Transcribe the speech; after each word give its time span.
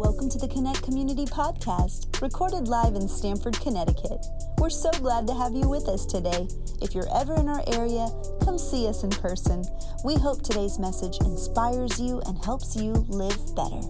Welcome 0.00 0.30
to 0.30 0.38
the 0.38 0.48
Connect 0.48 0.82
Community 0.82 1.26
Podcast, 1.26 2.22
recorded 2.22 2.68
live 2.68 2.94
in 2.94 3.06
Stamford, 3.06 3.60
Connecticut. 3.60 4.24
We're 4.56 4.70
so 4.70 4.90
glad 4.92 5.26
to 5.26 5.34
have 5.34 5.52
you 5.52 5.68
with 5.68 5.88
us 5.88 6.06
today. 6.06 6.48
If 6.80 6.94
you're 6.94 7.14
ever 7.14 7.34
in 7.34 7.50
our 7.50 7.62
area, 7.66 8.08
come 8.42 8.56
see 8.56 8.88
us 8.88 9.02
in 9.02 9.10
person. 9.10 9.62
We 10.02 10.14
hope 10.14 10.42
today's 10.42 10.78
message 10.78 11.18
inspires 11.20 12.00
you 12.00 12.22
and 12.24 12.42
helps 12.42 12.74
you 12.76 12.92
live 13.10 13.36
better. 13.54 13.82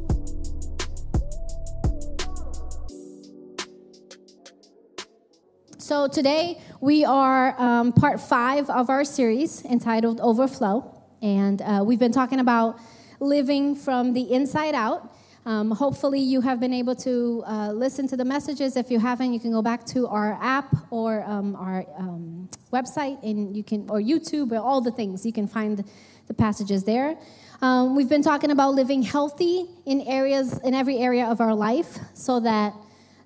So 5.79 6.09
today 6.09 6.61
we 6.81 7.05
are 7.05 7.55
um, 7.57 7.93
part 7.93 8.21
five 8.21 8.69
of 8.69 8.91
our 8.91 9.05
series 9.05 9.65
entitled 9.65 10.19
Overflow. 10.21 10.93
And 11.23 11.63
uh, 11.63 11.85
we've 11.87 12.01
been 12.01 12.11
talking 12.11 12.41
about 12.41 12.81
living 13.21 13.77
from 13.77 14.13
the 14.13 14.33
inside 14.33 14.75
out. 14.75 15.15
Um, 15.51 15.73
hopefully, 15.73 16.21
you 16.21 16.41
have 16.43 16.61
been 16.61 16.73
able 16.73 16.95
to 16.95 17.43
uh, 17.45 17.73
listen 17.73 18.07
to 18.07 18.17
the 18.17 18.25
messages. 18.25 18.77
If 18.77 18.89
you 18.89 19.01
haven't, 19.01 19.33
you 19.33 19.41
can 19.41 19.51
go 19.51 19.63
back 19.63 19.85
to 19.87 20.07
our 20.07 20.39
app 20.41 20.73
or 20.91 21.25
um, 21.25 21.57
our 21.57 21.85
um, 21.99 22.49
website, 22.73 23.21
and 23.25 23.57
you 23.57 23.65
can, 23.65 23.91
or 23.91 23.99
YouTube, 23.99 24.53
or 24.53 24.59
all 24.59 24.81
the 24.81 24.93
things. 24.93 25.27
You 25.27 25.33
can 25.33 25.49
find 25.49 25.83
the 26.29 26.35
passages 26.35 26.85
there. 26.85 27.19
Um, 27.63 27.97
we've 27.97 28.09
been 28.09 28.23
talking 28.23 28.53
about 28.53 28.75
living 28.75 29.03
healthy 29.03 29.67
in 29.87 30.03
areas, 30.03 30.57
in 30.63 30.73
every 30.73 30.99
area 30.99 31.27
of 31.27 31.41
our 31.41 31.53
life, 31.53 31.99
so 32.15 32.39
that 32.39 32.73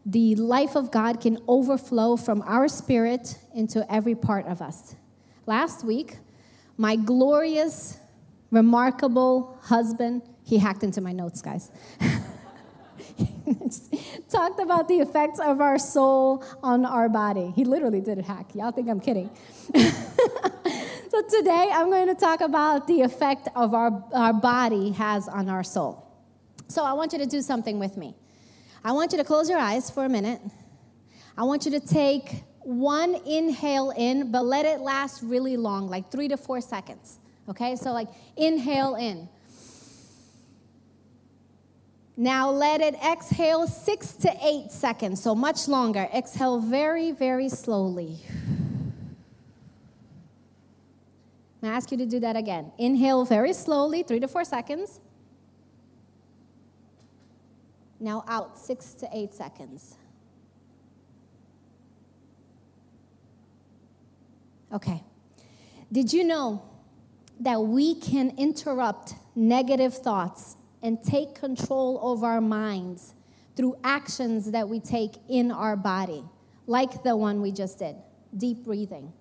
the 0.06 0.34
life 0.37 0.77
of 0.77 0.91
God 0.91 1.20
can 1.20 1.37
overflow 1.46 2.16
from 2.16 2.41
our 2.46 2.68
spirit 2.68 3.37
into 3.54 3.84
every 3.93 4.15
part 4.15 4.46
of 4.46 4.62
us. 4.62 4.95
Last 5.45 5.84
week, 5.84 6.16
my 6.79 6.96
glorious, 6.96 7.98
remarkable 8.51 9.59
husband, 9.65 10.23
he 10.44 10.58
hacked 10.58 10.84
into 10.84 11.00
my 11.00 11.12
notes, 11.12 11.42
guys. 11.42 11.70
Talked 14.30 14.60
about 14.60 14.88
the 14.88 14.98
effects 15.00 15.40
of 15.40 15.60
our 15.60 15.78
soul 15.78 16.45
on 16.62 16.84
our 16.84 17.09
body. 17.09 17.52
He 17.56 17.64
literally 17.64 18.01
did 18.01 18.18
a 18.18 18.23
hack. 18.23 18.54
Y'all 18.54 18.73
think 18.73 18.88
I'm 18.88 19.01
kidding. 19.01 19.30
so 19.74 21.23
today 21.28 21.70
I'm 21.73 21.90
going 21.90 22.09
to 22.09 22.14
talk 22.14 22.40
about 22.40 22.86
the 22.86 23.01
effect 23.02 23.48
of 23.54 23.74
our, 23.74 24.04
our 24.12 24.32
body 24.32 24.92
has 24.92 25.28
on 25.28 25.48
our 25.48 25.64
soul. 25.64 26.04
So 26.68 26.84
I 26.84 26.92
want 26.92 27.12
you 27.12 27.18
to 27.20 27.26
do 27.26 27.40
something 27.40 27.79
with 27.79 27.96
me. 27.96 28.14
I 28.84 28.92
want 28.92 29.12
you 29.12 29.18
to 29.18 29.24
close 29.24 29.48
your 29.48 29.58
eyes 29.58 29.90
for 29.90 30.04
a 30.04 30.08
minute. 30.08 30.40
I 31.36 31.45
want 31.45 31.64
you 31.64 31.70
to 31.73 31.80
take 31.80 32.45
one 32.60 33.14
inhale 33.26 33.92
in, 33.96 34.30
but 34.30 34.45
let 34.45 34.66
it 34.66 34.80
last 34.80 35.23
really 35.23 35.56
long, 35.56 35.88
like 35.88 36.10
three 36.10 36.29
to 36.29 36.36
four 36.36 36.60
seconds. 36.60 37.18
Okay, 37.48 37.76
so 37.76 37.92
like 37.92 38.08
inhale 38.36 38.95
in. 38.95 39.29
Now 42.16 42.51
let 42.51 42.80
it 42.80 42.95
exhale 42.95 43.66
six 43.66 44.12
to 44.12 44.32
eight 44.40 44.70
seconds, 44.70 45.20
so 45.20 45.34
much 45.34 45.66
longer. 45.66 46.09
Exhale 46.15 46.60
very, 46.60 47.10
very 47.10 47.48
slowly. 47.48 48.20
I 51.62 51.68
ask 51.68 51.90
you 51.90 51.96
to 51.98 52.07
do 52.07 52.20
that 52.20 52.37
again. 52.37 52.70
Inhale 52.79 53.24
very 53.24 53.52
slowly, 53.52 54.02
three 54.02 54.20
to 54.20 54.29
four 54.29 54.45
seconds. 54.45 55.01
Now 57.98 58.24
out 58.29 58.59
six 58.59 58.92
to 58.95 59.09
eight 59.12 59.32
seconds. 59.32 59.96
Okay. 64.72 65.03
Did 65.91 66.12
you 66.12 66.22
know 66.22 66.62
that 67.41 67.60
we 67.60 67.94
can 67.94 68.34
interrupt 68.37 69.15
negative 69.34 69.94
thoughts 69.94 70.56
and 70.84 71.03
take 71.03 71.34
control 71.34 72.12
of 72.12 72.22
our 72.22 72.43
minds 72.43 73.15
through 73.56 73.75
actions 73.82 74.50
that 74.53 74.69
we 74.69 74.78
take 74.78 75.15
in 75.28 75.50
our 75.50 75.75
body, 75.75 76.22
like 76.66 77.03
the 77.03 77.16
one 77.16 77.41
we 77.41 77.50
just 77.50 77.78
did 77.81 77.97
deep 78.37 78.62
breathing? 78.65 79.12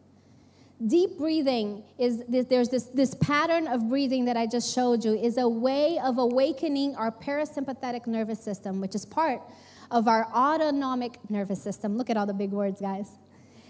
Deep 0.85 1.17
breathing 1.17 1.83
is 1.97 2.23
there's 2.27 2.67
this, 2.67 2.85
this 2.85 3.15
pattern 3.15 3.67
of 3.67 3.87
breathing 3.87 4.25
that 4.25 4.35
I 4.35 4.45
just 4.45 4.75
showed 4.75 5.05
you 5.05 5.13
is 5.13 5.37
a 5.37 5.47
way 5.47 5.97
of 6.03 6.17
awakening 6.17 6.95
our 6.97 7.09
parasympathetic 7.09 8.05
nervous 8.05 8.43
system, 8.43 8.81
which 8.81 8.93
is 8.93 9.05
part 9.05 9.41
of 9.89 10.09
our 10.09 10.25
autonomic 10.33 11.17
nervous 11.29 11.61
system. 11.61 11.95
Look 11.95 12.09
at 12.09 12.17
all 12.17 12.25
the 12.25 12.33
big 12.33 12.51
words, 12.51 12.81
guys. 12.81 13.07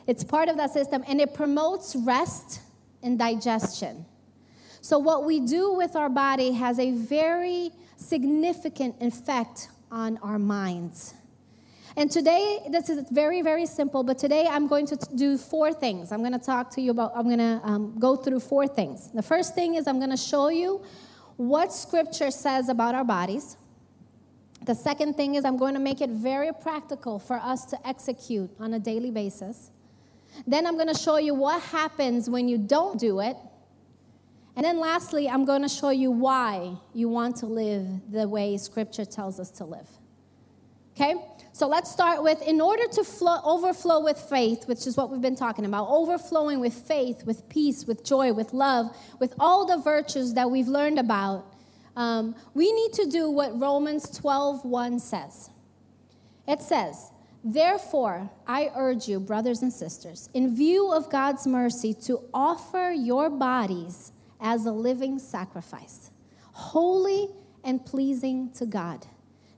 It's 0.07 0.23
part 0.23 0.49
of 0.49 0.57
that 0.57 0.71
system 0.71 1.03
and 1.07 1.21
it 1.21 1.35
promotes 1.35 1.95
rest 1.95 2.61
and 3.03 3.19
digestion. 3.19 4.05
So, 4.83 4.99
what 4.99 5.23
we 5.23 5.39
do 5.39 5.71
with 5.71 5.95
our 5.95 6.09
body 6.09 6.51
has 6.51 6.77
a 6.77 6.91
very 6.91 7.71
significant 7.95 9.01
effect 9.01 9.69
on 9.89 10.17
our 10.17 10.37
minds. 10.37 11.13
And 11.95 12.11
today, 12.11 12.59
this 12.69 12.89
is 12.89 13.05
very, 13.09 13.41
very 13.41 13.65
simple, 13.65 14.03
but 14.03 14.17
today 14.17 14.45
I'm 14.45 14.67
going 14.67 14.85
to 14.87 14.97
do 15.15 15.37
four 15.37 15.73
things. 15.73 16.11
I'm 16.11 16.19
going 16.19 16.33
to 16.33 16.45
talk 16.45 16.69
to 16.71 16.81
you 16.81 16.91
about, 16.91 17.13
I'm 17.15 17.23
going 17.23 17.37
to 17.37 17.61
um, 17.63 17.97
go 17.97 18.17
through 18.17 18.41
four 18.41 18.67
things. 18.67 19.09
The 19.13 19.21
first 19.21 19.55
thing 19.55 19.75
is 19.75 19.87
I'm 19.87 19.99
going 19.99 20.11
to 20.11 20.17
show 20.17 20.49
you 20.49 20.83
what 21.37 21.71
scripture 21.71 22.29
says 22.29 22.67
about 22.67 22.93
our 22.93 23.05
bodies. 23.05 23.55
The 24.65 24.75
second 24.75 25.13
thing 25.13 25.35
is 25.35 25.45
I'm 25.45 25.57
going 25.57 25.75
to 25.75 25.79
make 25.79 26.01
it 26.01 26.09
very 26.09 26.51
practical 26.51 27.19
for 27.19 27.37
us 27.37 27.63
to 27.67 27.87
execute 27.87 28.49
on 28.59 28.73
a 28.73 28.79
daily 28.79 29.11
basis. 29.11 29.71
Then 30.45 30.67
I'm 30.67 30.75
going 30.75 30.93
to 30.93 30.99
show 30.99 31.15
you 31.19 31.35
what 31.35 31.61
happens 31.61 32.29
when 32.29 32.49
you 32.49 32.57
don't 32.57 32.99
do 32.99 33.21
it. 33.21 33.37
And 34.55 34.65
then 34.65 34.79
lastly, 34.79 35.27
I'm 35.27 35.45
going 35.45 35.63
to 35.63 35.69
show 35.69 35.89
you 35.89 36.11
why 36.11 36.75
you 36.93 37.09
want 37.09 37.37
to 37.37 37.47
live 37.47 37.87
the 38.11 38.27
way 38.27 38.57
Scripture 38.57 39.05
tells 39.05 39.39
us 39.39 39.49
to 39.51 39.65
live. 39.65 39.87
Okay? 40.95 41.15
So 41.53 41.67
let's 41.67 41.91
start 41.91 42.23
with 42.23 42.41
in 42.41 42.61
order 42.61 42.87
to 42.93 43.03
flow, 43.03 43.39
overflow 43.43 44.03
with 44.03 44.17
faith, 44.17 44.67
which 44.67 44.85
is 44.85 44.95
what 44.95 45.09
we've 45.09 45.21
been 45.21 45.35
talking 45.35 45.65
about, 45.65 45.87
overflowing 45.89 46.59
with 46.59 46.73
faith, 46.73 47.25
with 47.25 47.47
peace, 47.49 47.85
with 47.85 48.03
joy, 48.03 48.33
with 48.33 48.53
love, 48.53 48.95
with 49.19 49.33
all 49.39 49.65
the 49.65 49.77
virtues 49.77 50.33
that 50.35 50.49
we've 50.49 50.67
learned 50.67 50.99
about, 50.99 51.45
um, 51.95 52.35
we 52.53 52.71
need 52.71 52.93
to 52.93 53.05
do 53.05 53.29
what 53.29 53.59
Romans 53.59 54.09
12 54.17 54.65
1 54.65 54.99
says. 54.99 55.49
It 56.47 56.61
says, 56.61 57.11
Therefore, 57.43 58.31
I 58.47 58.71
urge 58.75 59.07
you, 59.07 59.19
brothers 59.19 59.61
and 59.61 59.71
sisters, 59.71 60.29
in 60.33 60.55
view 60.55 60.91
of 60.91 61.09
God's 61.09 61.45
mercy, 61.45 61.93
to 62.05 62.21
offer 62.33 62.91
your 62.91 63.29
bodies 63.29 64.11
as 64.43 64.65
a 64.65 64.71
living 64.71 65.17
sacrifice, 65.17 66.11
holy 66.51 67.29
and 67.63 67.83
pleasing 67.83 68.51
to 68.51 68.65
God. 68.65 69.07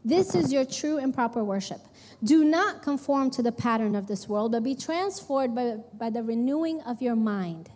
This 0.06 0.36
is 0.36 0.54
your 0.54 0.64
true 0.64 1.00
and 1.00 1.12
proper 1.12 1.44
worship. 1.44 1.82
Do 2.24 2.46
not 2.46 2.84
conform 2.84 3.32
to 3.32 3.42
the 3.42 3.52
pattern 3.52 3.96
of 3.96 4.06
this 4.06 4.30
world, 4.30 4.52
but 4.52 4.64
be 4.64 4.76
transformed 4.76 5.56
by, 5.56 5.78
by 5.94 6.12
the 6.12 6.22
renewing 6.22 6.80
of 6.82 7.02
your 7.02 7.16
mind. 7.16 7.72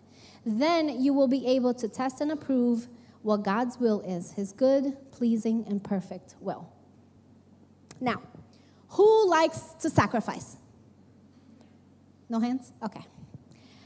Then 0.45 1.01
you 1.01 1.11
will 1.11 1.27
be 1.27 1.45
able 1.47 1.73
to 1.73 1.89
test 1.89 2.21
and 2.21 2.31
approve 2.31 2.87
what 3.23 3.43
God's 3.43 3.79
will 3.79 4.01
is 4.01 4.33
his 4.33 4.53
good, 4.53 4.95
pleasing, 5.11 5.65
and 5.67 5.83
perfect 5.83 6.35
will. 6.39 6.71
Now, 7.99 8.21
who 8.89 9.29
likes 9.29 9.59
to 9.81 9.89
sacrifice? 9.89 10.55
No 12.29 12.39
hands? 12.39 12.71
Okay. 12.83 13.05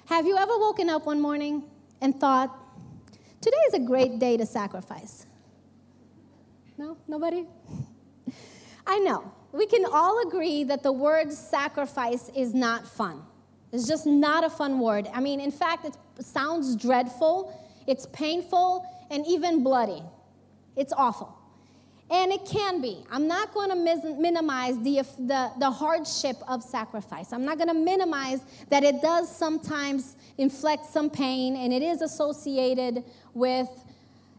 Have 0.07 0.27
you 0.27 0.37
ever 0.37 0.57
woken 0.59 0.89
up 0.89 1.05
one 1.05 1.21
morning 1.21 1.63
and 2.01 2.19
thought, 2.19 2.53
today 3.43 3.57
is 3.67 3.73
a 3.73 3.79
great 3.79 4.19
day 4.19 4.37
to 4.37 4.45
sacrifice? 4.45 5.25
No? 6.77 6.97
Nobody? 7.07 7.45
I 8.87 8.99
know. 8.99 9.31
We 9.51 9.67
can 9.67 9.85
all 9.85 10.25
agree 10.27 10.63
that 10.63 10.81
the 10.81 10.91
word 10.91 11.31
sacrifice 11.31 12.29
is 12.35 12.53
not 12.53 12.87
fun. 12.87 13.21
It's 13.71 13.87
just 13.87 14.05
not 14.05 14.43
a 14.43 14.49
fun 14.49 14.79
word. 14.79 15.07
I 15.13 15.19
mean, 15.19 15.39
in 15.41 15.51
fact, 15.51 15.85
it 15.85 15.95
sounds 16.19 16.75
dreadful, 16.75 17.59
it's 17.85 18.07
painful, 18.13 18.85
and 19.11 19.25
even 19.27 19.63
bloody. 19.63 20.01
It's 20.75 20.93
awful. 20.93 21.37
And 22.13 22.31
it 22.31 22.45
can 22.45 22.79
be. 22.79 23.03
I'm 23.09 23.27
not 23.27 23.55
going 23.55 23.71
to 23.71 23.75
mis- 23.75 24.19
minimize 24.19 24.77
the, 24.83 25.01
the, 25.17 25.51
the 25.57 25.71
hardship 25.71 26.35
of 26.47 26.61
sacrifice. 26.61 27.33
I'm 27.33 27.43
not 27.43 27.57
going 27.57 27.69
to 27.69 27.73
minimize 27.73 28.39
that 28.69 28.83
it 28.83 29.01
does 29.01 29.35
sometimes 29.35 30.15
inflict 30.37 30.85
some 30.85 31.09
pain 31.09 31.55
and 31.55 31.73
it 31.73 31.81
is 31.81 32.03
associated 32.03 33.03
with, 33.33 33.67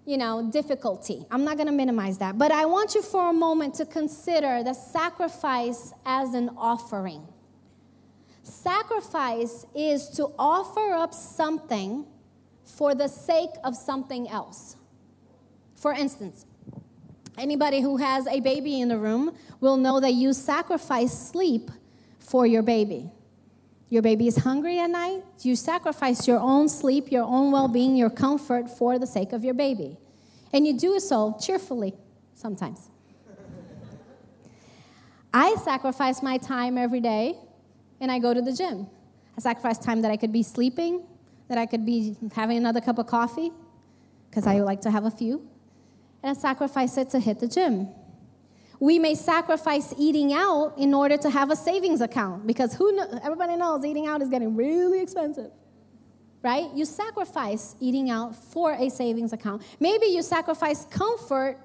you 0.07 0.17
know, 0.17 0.49
difficulty. 0.53 1.27
I'm 1.33 1.43
not 1.43 1.57
going 1.57 1.67
to 1.67 1.73
minimize 1.73 2.19
that. 2.19 2.39
But 2.39 2.53
I 2.53 2.65
want 2.65 2.95
you 2.95 3.03
for 3.03 3.31
a 3.31 3.33
moment 3.33 3.75
to 3.75 3.87
consider 3.87 4.63
the 4.63 4.73
sacrifice 4.75 5.93
as 6.07 6.33
an 6.33 6.51
offering. 6.57 7.27
Sacrifice 8.45 9.67
is 9.75 10.11
to 10.11 10.29
offer 10.39 10.93
up 10.93 11.13
something 11.13 12.07
for 12.65 12.95
the 12.95 13.09
sake 13.09 13.51
of 13.65 13.75
something 13.75 14.29
else. 14.29 14.77
For 15.75 15.93
instance, 15.93 16.47
Anybody 17.37 17.81
who 17.81 17.97
has 17.97 18.27
a 18.27 18.41
baby 18.41 18.81
in 18.81 18.89
the 18.89 18.99
room 18.99 19.37
will 19.61 19.77
know 19.77 20.01
that 20.01 20.13
you 20.15 20.33
sacrifice 20.33 21.13
sleep 21.13 21.71
for 22.19 22.47
your 22.47 22.63
baby. 22.63 23.11
Your 23.89 24.03
baby 24.03 24.27
is 24.27 24.37
hungry 24.39 24.79
at 24.79 24.91
night, 24.91 25.23
you 25.43 25.55
sacrifice 25.57 26.27
your 26.27 26.39
own 26.39 26.69
sleep, 26.69 27.13
your 27.13 27.25
own 27.25 27.53
well 27.53 27.69
being, 27.69 27.97
your 27.97 28.11
comfort 28.11 28.69
for 28.69 28.99
the 28.99 29.07
sake 29.07 29.33
of 29.33 29.45
your 29.45 29.55
baby. 29.55 29.97
And 30.53 30.67
you 30.67 30.77
do 30.79 30.99
so 31.01 31.37
cheerfully 31.41 31.95
sometimes. 32.35 32.89
I 35.33 35.57
sacrifice 35.65 36.23
my 36.23 36.39
time 36.39 36.79
every 36.79 37.01
day 37.01 37.37
and 38.01 38.11
I 38.11 38.21
go 38.21 38.33
to 38.33 38.41
the 38.41 38.53
gym. 38.53 38.87
I 39.37 39.41
sacrifice 39.41 39.79
time 39.79 40.03
that 40.03 40.11
I 40.11 40.17
could 40.17 40.33
be 40.33 40.43
sleeping, 40.45 41.05
that 41.49 41.59
I 41.59 41.67
could 41.67 41.85
be 41.85 42.17
having 42.35 42.57
another 42.57 42.81
cup 42.81 42.99
of 42.99 43.07
coffee, 43.07 43.51
because 44.31 44.47
I 44.47 44.61
like 44.61 44.81
to 44.83 44.91
have 44.91 45.05
a 45.05 45.11
few, 45.11 45.49
and 46.25 46.37
sacrifice 46.37 46.97
it 46.97 47.11
to 47.11 47.21
hit 47.21 47.39
the 47.39 47.47
gym. 47.47 47.89
We 48.81 48.99
may 48.99 49.15
sacrifice 49.15 49.95
eating 49.97 50.33
out 50.33 50.75
in 50.77 50.93
order 50.95 51.17
to 51.19 51.31
have 51.31 51.51
a 51.51 51.57
savings 51.57 52.01
account 52.01 52.47
because 52.47 52.75
who 52.75 52.99
everybody 53.23 53.57
knows 53.57 53.85
eating 53.85 54.07
out 54.07 54.21
is 54.23 54.29
getting 54.29 54.57
really 54.57 55.01
expensive. 55.01 55.53
Right? 56.43 56.67
You 56.75 56.85
sacrifice 56.85 57.77
eating 57.81 58.11
out 58.11 58.35
for 58.35 58.73
a 58.73 58.91
savings 58.91 59.33
account. 59.33 59.63
Maybe 59.81 60.07
you 60.07 60.23
sacrifice 60.23 60.85
comfort, 60.87 61.59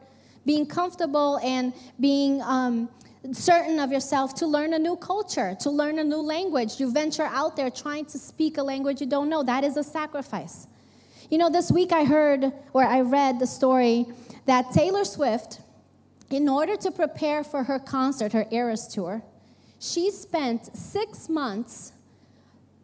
being 0.45 0.65
comfortable 0.65 1.39
and 1.43 1.73
being 1.99 2.41
um, 2.41 2.89
certain 3.33 3.79
of 3.79 3.91
yourself 3.91 4.35
to 4.35 4.47
learn 4.47 4.73
a 4.73 4.79
new 4.79 4.95
culture, 4.95 5.55
to 5.61 5.69
learn 5.69 5.99
a 5.99 6.03
new 6.03 6.21
language. 6.21 6.79
You 6.79 6.91
venture 6.91 7.23
out 7.23 7.57
there 7.57 7.69
trying 7.69 8.05
to 8.05 8.17
speak 8.17 8.57
a 8.57 8.63
language 8.63 9.01
you 9.01 9.07
don't 9.07 9.29
know. 9.29 9.43
That 9.43 9.63
is 9.63 9.75
a 9.75 9.83
sacrifice. 9.83 10.67
You 11.29 11.37
know, 11.37 11.49
this 11.49 11.71
week 11.71 11.91
I 11.91 12.05
heard 12.05 12.51
or 12.73 12.83
I 12.83 13.01
read 13.01 13.39
the 13.39 13.47
story 13.47 14.05
that 14.49 14.71
Taylor 14.71 15.05
Swift 15.05 15.61
in 16.31 16.49
order 16.49 16.75
to 16.75 16.89
prepare 16.89 17.43
for 17.43 17.65
her 17.65 17.77
concert, 17.77 18.33
her 18.33 18.47
Eras 18.49 18.87
tour, 18.87 19.21
she 19.77 20.09
spent 20.09 20.75
six 20.75 21.29
months 21.29 21.93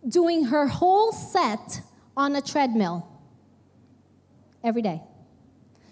doing 0.08 0.46
her 0.46 0.68
whole 0.68 1.12
set 1.12 1.82
on 2.16 2.36
a 2.36 2.42
treadmill 2.42 3.08
every 4.64 4.84
day. 4.84 5.02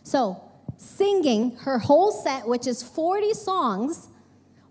So, 0.03 0.43
singing 0.77 1.55
her 1.61 1.79
whole 1.79 2.11
set, 2.11 2.47
which 2.47 2.67
is 2.67 2.83
40 2.83 3.33
songs, 3.33 4.09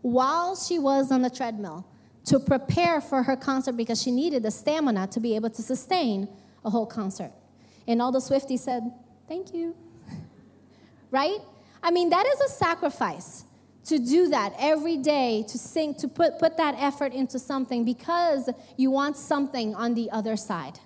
while 0.03 0.55
she 0.55 0.79
was 0.79 1.11
on 1.11 1.23
the 1.23 1.31
treadmill 1.31 1.85
to 2.27 2.39
prepare 2.39 3.01
for 3.01 3.25
her 3.25 3.35
concert 3.35 3.73
because 3.73 4.01
she 4.01 4.13
needed 4.13 4.45
the 4.45 4.53
stamina 4.53 5.09
to 5.09 5.19
be 5.19 5.35
able 5.35 5.51
to 5.51 5.63
sustain 5.63 6.29
a 6.65 6.71
whole 6.71 6.87
concert. 6.87 7.33
And 7.89 8.01
all 8.01 8.13
the 8.13 8.21
Swifties 8.21 8.61
said, 8.61 8.93
Thank 9.27 9.53
you. 9.53 9.75
Right? 11.13 11.39
I 11.83 11.93
mean, 11.93 12.11
that 12.11 12.27
is 12.27 12.41
a 12.41 12.49
sacrifice 12.49 13.45
to 13.85 13.99
do 13.99 14.29
that 14.29 14.55
every 14.59 14.97
day, 14.97 15.45
to 15.49 15.59
sing, 15.59 15.95
to 15.97 16.09
put, 16.09 16.39
put 16.39 16.57
that 16.57 16.75
effort 16.79 17.13
into 17.13 17.39
something 17.39 17.85
because 17.85 18.49
you 18.77 18.91
want 18.91 19.17
something 19.17 19.75
on 19.75 19.95
the 19.95 20.11
other 20.11 20.37
side. 20.37 20.79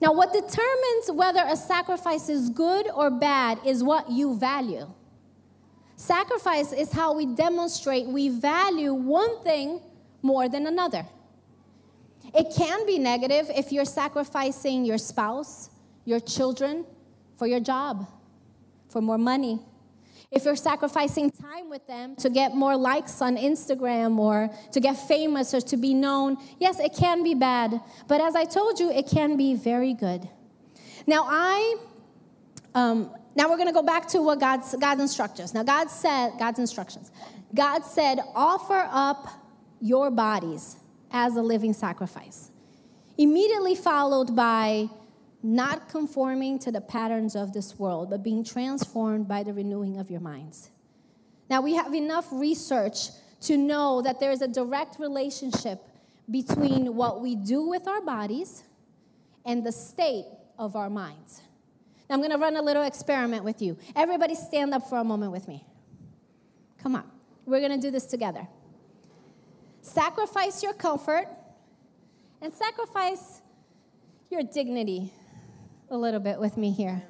Now, 0.00 0.12
what 0.12 0.32
determines 0.32 1.10
whether 1.12 1.42
a 1.46 1.56
sacrifice 1.56 2.28
is 2.28 2.50
good 2.50 2.88
or 2.90 3.10
bad 3.10 3.58
is 3.64 3.82
what 3.82 4.10
you 4.10 4.38
value. 4.38 4.90
Sacrifice 5.96 6.72
is 6.72 6.92
how 6.92 7.14
we 7.14 7.26
demonstrate 7.26 8.06
we 8.06 8.28
value 8.28 8.92
one 8.92 9.42
thing 9.42 9.80
more 10.20 10.48
than 10.48 10.66
another. 10.66 11.06
It 12.34 12.52
can 12.56 12.86
be 12.86 12.98
negative 12.98 13.50
if 13.54 13.72
you're 13.72 13.84
sacrificing 13.84 14.84
your 14.84 14.98
spouse, 14.98 15.70
your 16.04 16.20
children, 16.20 16.84
for 17.36 17.46
your 17.46 17.60
job, 17.60 18.06
for 18.92 19.00
more 19.00 19.18
money, 19.18 19.58
if 20.30 20.44
you're 20.44 20.56
sacrificing 20.56 21.30
time 21.30 21.68
with 21.68 21.86
them 21.86 22.16
to 22.16 22.30
get 22.30 22.54
more 22.54 22.76
likes 22.76 23.20
on 23.20 23.36
Instagram 23.36 24.18
or 24.18 24.50
to 24.72 24.80
get 24.80 24.94
famous 24.94 25.52
or 25.52 25.60
to 25.60 25.76
be 25.76 25.92
known, 25.92 26.38
yes, 26.58 26.78
it 26.78 26.94
can 26.94 27.22
be 27.22 27.34
bad. 27.34 27.80
But 28.08 28.20
as 28.20 28.34
I 28.34 28.44
told 28.44 28.80
you, 28.80 28.90
it 28.90 29.06
can 29.08 29.36
be 29.36 29.54
very 29.54 29.94
good. 29.94 30.28
Now, 31.06 31.26
I. 31.28 31.76
Um, 32.74 33.10
now 33.34 33.48
we're 33.48 33.56
going 33.56 33.68
to 33.68 33.74
go 33.74 33.82
back 33.82 34.08
to 34.08 34.22
what 34.22 34.40
God's, 34.40 34.74
God's 34.76 35.00
instructions. 35.00 35.54
Now, 35.54 35.62
God 35.62 35.90
said, 35.90 36.32
God's 36.38 36.58
instructions. 36.58 37.10
God 37.54 37.80
said, 37.80 38.18
offer 38.34 38.88
up 38.90 39.26
your 39.80 40.10
bodies 40.10 40.76
as 41.10 41.36
a 41.36 41.42
living 41.42 41.72
sacrifice. 41.72 42.50
Immediately 43.18 43.74
followed 43.74 44.34
by 44.36 44.88
not 45.42 45.88
conforming 45.88 46.58
to 46.60 46.70
the 46.70 46.80
patterns 46.80 47.34
of 47.34 47.52
this 47.52 47.78
world, 47.78 48.10
but 48.10 48.22
being 48.22 48.44
transformed 48.44 49.26
by 49.26 49.42
the 49.42 49.52
renewing 49.52 49.98
of 49.98 50.10
your 50.10 50.20
minds. 50.20 50.70
Now, 51.50 51.60
we 51.60 51.74
have 51.74 51.94
enough 51.94 52.26
research 52.30 53.08
to 53.42 53.56
know 53.56 54.02
that 54.02 54.20
there 54.20 54.30
is 54.30 54.40
a 54.40 54.48
direct 54.48 55.00
relationship 55.00 55.82
between 56.30 56.94
what 56.94 57.20
we 57.20 57.34
do 57.34 57.68
with 57.68 57.88
our 57.88 58.00
bodies 58.00 58.62
and 59.44 59.66
the 59.66 59.72
state 59.72 60.26
of 60.58 60.76
our 60.76 60.88
minds. 60.88 61.42
Now, 62.08 62.14
I'm 62.14 62.20
going 62.20 62.30
to 62.30 62.38
run 62.38 62.56
a 62.56 62.62
little 62.62 62.84
experiment 62.84 63.42
with 63.42 63.60
you. 63.60 63.76
Everybody, 63.96 64.36
stand 64.36 64.72
up 64.72 64.88
for 64.88 64.98
a 64.98 65.04
moment 65.04 65.32
with 65.32 65.48
me. 65.48 65.64
Come 66.80 66.94
on. 66.94 67.04
We're 67.44 67.60
going 67.60 67.72
to 67.72 67.84
do 67.84 67.90
this 67.90 68.06
together. 68.06 68.46
Sacrifice 69.80 70.62
your 70.62 70.72
comfort 70.72 71.26
and 72.40 72.54
sacrifice 72.54 73.40
your 74.30 74.44
dignity 74.44 75.12
a 75.92 75.96
little 75.96 76.20
bit 76.20 76.40
with 76.40 76.56
me 76.56 76.70
here. 76.70 77.02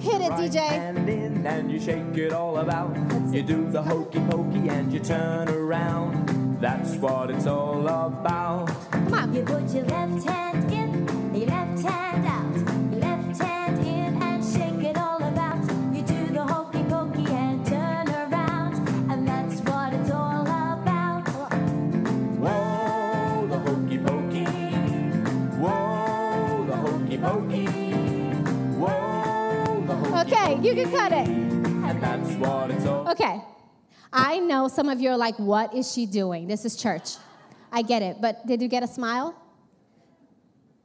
Hit 0.00 0.20
it, 0.20 0.32
DJ. 0.32 0.56
and 0.58 1.70
you 1.70 1.80
shake 1.80 2.16
it 2.16 2.32
all 2.32 2.58
about. 2.58 2.96
You 3.32 3.42
do 3.42 3.68
the 3.68 3.82
hokey 3.82 4.20
pokey 4.30 4.68
and 4.68 4.92
you 4.92 5.00
turn 5.00 5.48
around. 5.48 6.60
That's 6.60 6.94
what 6.96 7.30
it's 7.30 7.46
all 7.46 7.86
about. 7.86 8.68
Come 8.92 9.14
on. 9.14 9.34
You 9.34 9.42
put 9.42 9.68
your 9.74 9.84
left 9.84 10.28
hand 10.28 10.53
cut 30.94 31.12
it. 31.12 31.28
And 31.28 32.02
that's 32.02 32.30
what 32.34 32.70
it's 32.70 32.86
all. 32.86 33.08
Okay. 33.10 33.40
I 34.12 34.38
know 34.38 34.68
some 34.68 34.88
of 34.88 35.00
you 35.00 35.10
are 35.10 35.16
like, 35.16 35.36
what 35.38 35.74
is 35.74 35.92
she 35.92 36.06
doing? 36.06 36.46
This 36.46 36.64
is 36.64 36.76
church. 36.76 37.16
I 37.72 37.82
get 37.82 38.02
it, 38.02 38.18
but 38.20 38.46
did 38.46 38.62
you 38.62 38.68
get 38.68 38.84
a 38.84 38.86
smile? 38.86 39.34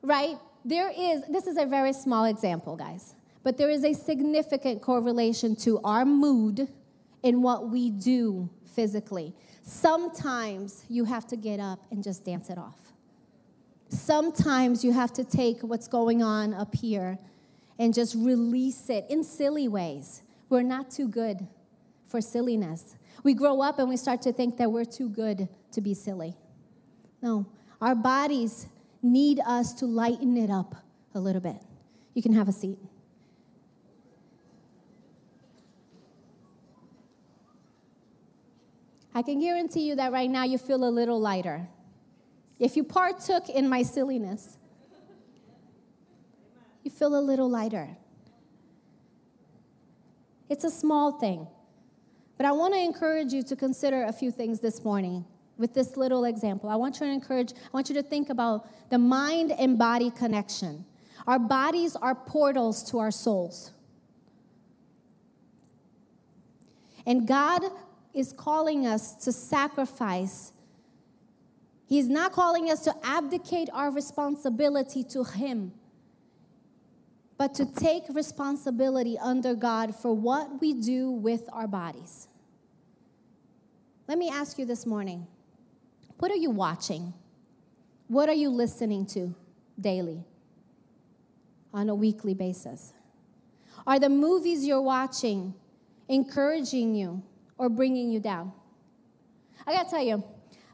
Right? 0.01 0.38
There 0.65 0.89
is, 0.89 1.23
this 1.29 1.45
is 1.45 1.57
a 1.57 1.65
very 1.65 1.94
small 1.94 2.25
example, 2.25 2.75
guys, 2.75 3.13
but 3.44 3.57
there 3.57 3.69
is 3.69 3.83
a 3.83 3.94
significant 3.94 4.81
correlation 4.81 5.56
to 5.57 5.79
our 5.83 6.06
mood 6.06 6.67
in 7.21 7.41
what 7.44 7.69
we 7.69 7.91
do 7.91 8.50
physically. 8.65 9.35
Sometimes 9.61 10.83
you 10.89 11.06
have 11.06 11.28
to 11.28 11.35
get 11.35 11.59
up 11.59 11.80
and 11.92 12.04
just 12.04 12.25
dance 12.25 12.49
it 12.49 12.57
off. 12.57 12.80
Sometimes 13.89 14.83
you 14.83 14.92
have 14.92 15.13
to 15.13 15.23
take 15.23 15.61
what's 15.61 15.87
going 15.87 16.23
on 16.23 16.54
up 16.56 16.73
here 16.73 17.19
and 17.80 17.94
just 17.94 18.14
release 18.14 18.90
it 18.90 19.06
in 19.09 19.24
silly 19.24 19.68
ways. 19.68 20.21
We're 20.50 20.62
not 20.62 20.92
too 20.92 21.07
good 21.07 21.48
for 22.06 22.19
silliness. 22.19 22.95
We 23.24 23.33
grow 23.33 23.62
up 23.62 23.80
and 23.80 23.88
we 23.88 23.98
start 23.98 24.21
to 24.24 24.33
think 24.33 24.57
that 24.57 24.71
we're 24.71 24.86
too 24.86 25.09
good 25.09 25.48
to 25.71 25.81
be 25.81 25.94
silly. 25.94 26.36
No, 27.21 27.45
our 27.81 27.95
bodies 27.95 28.68
need 29.02 29.40
us 29.45 29.74
to 29.76 29.86
lighten 29.86 30.36
it 30.36 30.50
up 30.50 30.76
a 31.16 31.19
little 31.19 31.42
bit. 31.42 31.57
You 32.14 32.21
can 32.21 32.33
have 32.33 32.50
a 32.50 32.52
seat. 32.52 32.78
I 39.14 39.21
can 39.21 39.40
guarantee 39.40 39.88
you 39.88 39.95
that 39.95 40.12
right 40.12 40.30
now 40.30 40.44
you 40.44 40.57
feel 40.57 40.83
a 40.83 40.90
little 40.90 41.19
lighter. 41.19 41.68
If 42.59 42.78
you 42.78 42.83
partook 42.83 43.50
in 43.50 43.68
my 43.68 43.83
silliness, 43.83 44.57
feel 46.99 47.18
a 47.18 47.21
little 47.21 47.49
lighter. 47.49 47.87
It's 50.49 50.65
a 50.65 50.69
small 50.69 51.13
thing. 51.13 51.47
But 52.35 52.45
I 52.45 52.51
want 52.51 52.73
to 52.73 52.79
encourage 52.79 53.31
you 53.31 53.41
to 53.44 53.56
consider 53.56 54.03
a 54.03 54.11
few 54.11 54.31
things 54.31 54.59
this 54.59 54.83
morning 54.83 55.25
with 55.57 55.73
this 55.73 55.95
little 55.95 56.25
example. 56.25 56.69
I 56.69 56.75
want 56.75 56.99
you 56.99 57.07
to 57.07 57.11
encourage, 57.11 57.53
I 57.53 57.69
want 57.71 57.87
you 57.89 57.95
to 57.95 58.03
think 58.03 58.29
about 58.29 58.68
the 58.89 58.97
mind 58.97 59.51
and 59.53 59.77
body 59.77 60.11
connection. 60.11 60.85
Our 61.25 61.39
bodies 61.39 61.95
are 61.95 62.15
portals 62.15 62.83
to 62.91 62.99
our 62.99 63.11
souls. 63.11 63.71
And 67.06 67.27
God 67.27 67.63
is 68.13 68.33
calling 68.33 68.85
us 68.85 69.13
to 69.23 69.31
sacrifice. 69.31 70.51
He's 71.87 72.07
not 72.07 72.33
calling 72.33 72.69
us 72.69 72.83
to 72.83 72.95
abdicate 73.03 73.69
our 73.73 73.89
responsibility 73.89 75.03
to 75.06 75.23
Him 75.23 75.73
but 77.40 77.56
to 77.56 77.66
take 77.66 78.04
responsibility 78.10 79.18
under 79.18 79.56
God 79.56 79.96
for 79.96 80.14
what 80.14 80.60
we 80.60 80.74
do 80.74 81.10
with 81.10 81.48
our 81.54 81.68
bodies. 81.68 82.28
Let 84.10 84.18
me 84.18 84.30
ask 84.30 84.60
you 84.60 84.66
this 84.66 84.86
morning 84.86 85.26
what 86.18 86.31
are 86.31 86.36
you 86.36 86.50
watching? 86.50 87.14
What 88.10 88.28
are 88.28 88.34
you 88.34 88.50
listening 88.50 89.06
to 89.08 89.34
daily, 89.80 90.26
on 91.74 91.88
a 91.88 91.96
weekly 91.96 92.34
basis? 92.34 92.92
Are 93.88 94.00
the 94.00 94.10
movies 94.10 94.66
you're 94.66 94.81
watching 94.81 95.54
encouraging 96.10 96.94
you 96.94 97.24
or 97.58 97.69
bringing 97.69 98.12
you 98.12 98.19
down? 98.19 98.52
I 99.66 99.72
gotta 99.72 99.90
tell 99.90 100.04
you, 100.04 100.22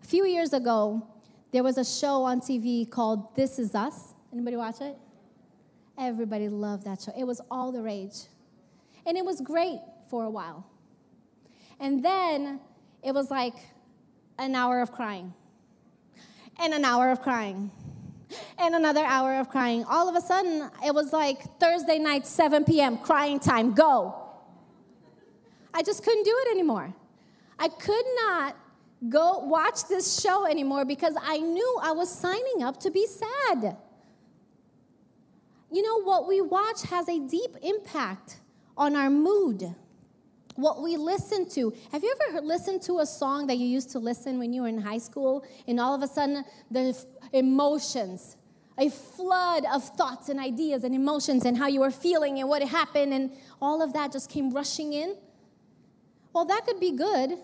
a 0.01 0.07
few 0.07 0.25
years 0.25 0.51
ago, 0.53 1.07
there 1.51 1.61
was 1.61 1.77
a 1.77 1.85
show 1.85 2.23
on 2.23 2.41
TV 2.41 2.89
called 2.89 3.35
This 3.35 3.59
Is 3.59 3.75
Us. 3.75 4.15
Anybody 4.33 4.57
watch 4.57 4.81
it? 4.81 4.97
Everybody 5.97 6.49
loved 6.49 6.85
that 6.85 7.01
show. 7.01 7.13
It 7.17 7.23
was 7.23 7.41
all 7.49 7.71
the 7.71 7.81
rage. 7.81 8.25
And 9.05 9.17
it 9.17 9.25
was 9.25 9.41
great 9.41 9.79
for 10.09 10.23
a 10.23 10.29
while. 10.29 10.65
And 11.79 12.03
then 12.03 12.59
it 13.03 13.13
was 13.13 13.29
like 13.29 13.55
an 14.37 14.55
hour 14.55 14.81
of 14.81 14.91
crying, 14.91 15.33
and 16.59 16.73
an 16.73 16.83
hour 16.83 17.11
of 17.11 17.21
crying, 17.21 17.71
and 18.57 18.75
another 18.75 19.03
hour 19.05 19.35
of 19.35 19.49
crying. 19.49 19.85
All 19.85 20.09
of 20.09 20.15
a 20.15 20.21
sudden, 20.21 20.69
it 20.85 20.93
was 20.93 21.13
like 21.13 21.59
Thursday 21.59 21.99
night, 21.99 22.25
7 22.25 22.65
p.m., 22.65 22.97
crying 22.97 23.39
time, 23.39 23.73
go. 23.73 24.15
I 25.73 25.83
just 25.83 26.03
couldn't 26.03 26.23
do 26.23 26.35
it 26.45 26.51
anymore. 26.51 26.93
I 27.59 27.67
could 27.69 28.05
not 28.23 28.57
go 29.09 29.39
watch 29.39 29.87
this 29.87 30.19
show 30.21 30.45
anymore 30.45 30.85
because 30.85 31.15
I 31.21 31.37
knew 31.37 31.79
I 31.81 31.91
was 31.91 32.09
signing 32.09 32.63
up 32.63 32.79
to 32.81 32.91
be 32.91 33.07
sad. 33.07 33.77
You 35.71 35.81
know, 35.81 36.01
what 36.03 36.27
we 36.27 36.41
watch 36.41 36.83
has 36.83 37.09
a 37.09 37.19
deep 37.19 37.57
impact 37.61 38.39
on 38.77 38.95
our 38.95 39.09
mood. 39.09 39.75
What 40.55 40.81
we 40.81 40.95
listen 40.95 41.49
to. 41.49 41.73
Have 41.91 42.03
you 42.03 42.15
ever 42.29 42.39
listened 42.41 42.81
to 42.83 42.99
a 42.99 43.05
song 43.05 43.47
that 43.47 43.57
you 43.57 43.67
used 43.67 43.89
to 43.91 43.99
listen 43.99 44.39
when 44.39 44.53
you 44.53 44.61
were 44.61 44.67
in 44.69 44.79
high 44.79 44.99
school, 44.99 45.43
and 45.67 45.79
all 45.79 45.93
of 45.93 46.01
a 46.01 46.07
sudden 46.07 46.45
the 46.71 46.97
emotions, 47.33 48.37
a 48.77 48.89
flood 48.89 49.65
of 49.73 49.83
thoughts 49.83 50.29
and 50.29 50.39
ideas 50.39 50.85
and 50.85 50.95
emotions, 50.95 51.43
and 51.43 51.57
how 51.57 51.67
you 51.67 51.81
were 51.81 51.91
feeling 51.91 52.39
and 52.39 52.47
what 52.47 52.61
happened, 52.61 53.13
and 53.13 53.31
all 53.61 53.81
of 53.81 53.91
that 53.93 54.13
just 54.13 54.29
came 54.29 54.51
rushing 54.51 54.93
in? 54.93 55.17
Well, 56.31 56.45
that 56.45 56.65
could 56.65 56.79
be 56.79 56.91
good, 56.91 57.37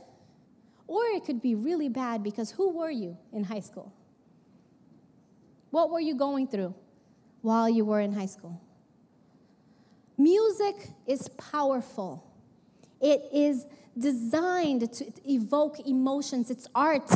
or 0.88 1.04
it 1.08 1.26
could 1.26 1.42
be 1.42 1.56
really 1.56 1.90
bad 1.90 2.24
because 2.24 2.52
who 2.52 2.70
were 2.78 2.92
you 2.92 3.18
in 3.34 3.44
high 3.44 3.60
school? 3.60 3.94
What 5.70 5.90
were 5.90 6.00
you 6.02 6.16
going 6.16 6.48
through 6.48 6.76
while 7.42 7.70
you 7.70 7.86
were 7.86 8.00
in 8.00 8.14
high 8.14 8.26
school? 8.26 8.62
Music 10.18 10.90
is 11.08 11.28
powerful. 11.30 12.24
It 13.00 13.22
is 13.34 13.66
designed 13.98 14.92
to 14.94 15.12
evoke 15.30 15.80
emotions. 15.88 16.52
It's 16.52 16.68
art. 16.76 17.10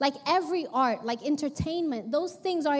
Like 0.00 0.14
every 0.26 0.66
art, 0.72 1.04
like 1.04 1.24
entertainment, 1.24 2.10
those 2.10 2.34
things 2.34 2.66
are 2.66 2.76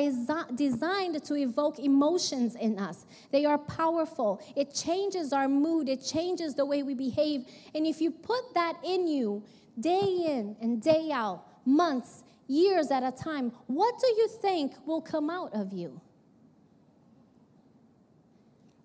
designed 0.54 1.24
to 1.24 1.34
evoke 1.36 1.78
emotions 1.78 2.54
in 2.54 2.78
us. 2.78 3.06
They 3.30 3.44
are 3.44 3.58
powerful. 3.58 4.42
It 4.56 4.74
changes 4.74 5.32
our 5.32 5.48
mood, 5.48 5.88
it 5.88 6.04
changes 6.04 6.54
the 6.54 6.66
way 6.66 6.82
we 6.82 6.94
behave. 6.94 7.46
And 7.74 7.86
if 7.86 8.00
you 8.00 8.10
put 8.10 8.54
that 8.54 8.74
in 8.84 9.06
you 9.06 9.42
day 9.78 10.24
in 10.26 10.56
and 10.60 10.82
day 10.82 11.10
out, 11.12 11.44
months, 11.64 12.24
years 12.46 12.90
at 12.90 13.02
a 13.02 13.12
time, 13.12 13.52
what 13.68 13.98
do 14.00 14.06
you 14.06 14.28
think 14.28 14.74
will 14.84 15.00
come 15.00 15.30
out 15.30 15.54
of 15.54 15.72
you? 15.72 16.00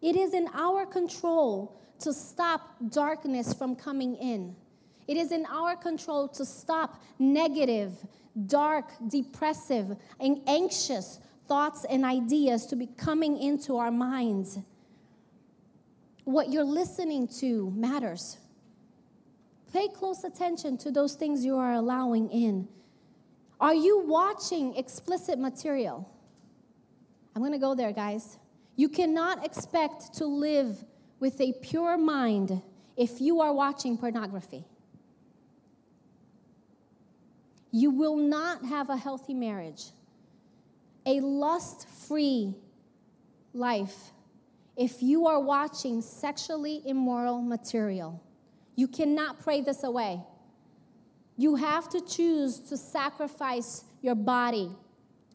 It 0.02 0.16
is 0.16 0.34
in 0.34 0.48
our 0.54 0.86
control 0.86 1.80
to 2.00 2.14
stop 2.14 2.76
darkness 2.90 3.54
from 3.54 3.76
coming 3.76 4.16
in. 4.16 4.56
It 5.08 5.18
is 5.18 5.32
in 5.32 5.46
our 5.48 5.76
control 5.76 6.28
to 6.30 6.46
stop 6.46 7.02
negative, 7.18 7.94
dark, 8.46 8.92
depressive, 9.08 9.98
and 10.20 10.42
anxious 10.48 11.20
thoughts 11.48 11.86
and 11.90 12.06
ideas 12.06 12.68
to 12.68 12.76
be 12.76 12.86
coming 12.86 13.42
into 13.42 13.78
our 13.78 13.92
minds. 13.92 14.60
What 16.24 16.52
you're 16.52 16.64
listening 16.64 17.28
to 17.40 17.72
matters. 17.72 18.38
Pay 19.74 19.88
close 19.88 20.24
attention 20.24 20.78
to 20.80 20.92
those 20.92 21.16
things 21.16 21.44
you 21.44 21.58
are 21.58 21.74
allowing 21.74 22.30
in. 22.30 22.68
Are 23.60 23.74
you 23.74 24.04
watching 24.06 24.76
explicit 24.76 25.38
material? 25.38 26.10
I'm 27.36 27.42
going 27.42 27.52
to 27.52 27.60
go 27.60 27.76
there, 27.76 27.92
guys. 27.92 28.38
You 28.80 28.88
cannot 28.88 29.46
expect 29.46 30.14
to 30.20 30.26
live 30.26 30.86
with 31.20 31.42
a 31.42 31.52
pure 31.52 31.98
mind 31.98 32.62
if 32.96 33.20
you 33.20 33.42
are 33.42 33.52
watching 33.52 33.98
pornography. 33.98 34.64
You 37.72 37.92
will 37.92 38.16
not 38.16 38.64
have 38.64 38.90
a 38.90 38.96
healthy 38.96 39.34
marriage, 39.34 39.88
a 41.06 41.20
lust 41.20 41.90
free 42.08 42.56
life, 43.54 44.14
if 44.78 45.04
you 45.04 45.28
are 45.28 45.42
watching 45.42 46.02
sexually 46.02 46.82
immoral 46.86 47.42
material. 47.42 48.24
You 48.78 48.88
cannot 48.88 49.42
pray 49.42 49.60
this 49.60 49.84
away. 49.84 50.22
You 51.36 51.56
have 51.56 51.90
to 51.90 52.00
choose 52.00 52.60
to 52.70 52.78
sacrifice 52.78 53.84
your 54.02 54.16
body, 54.16 54.72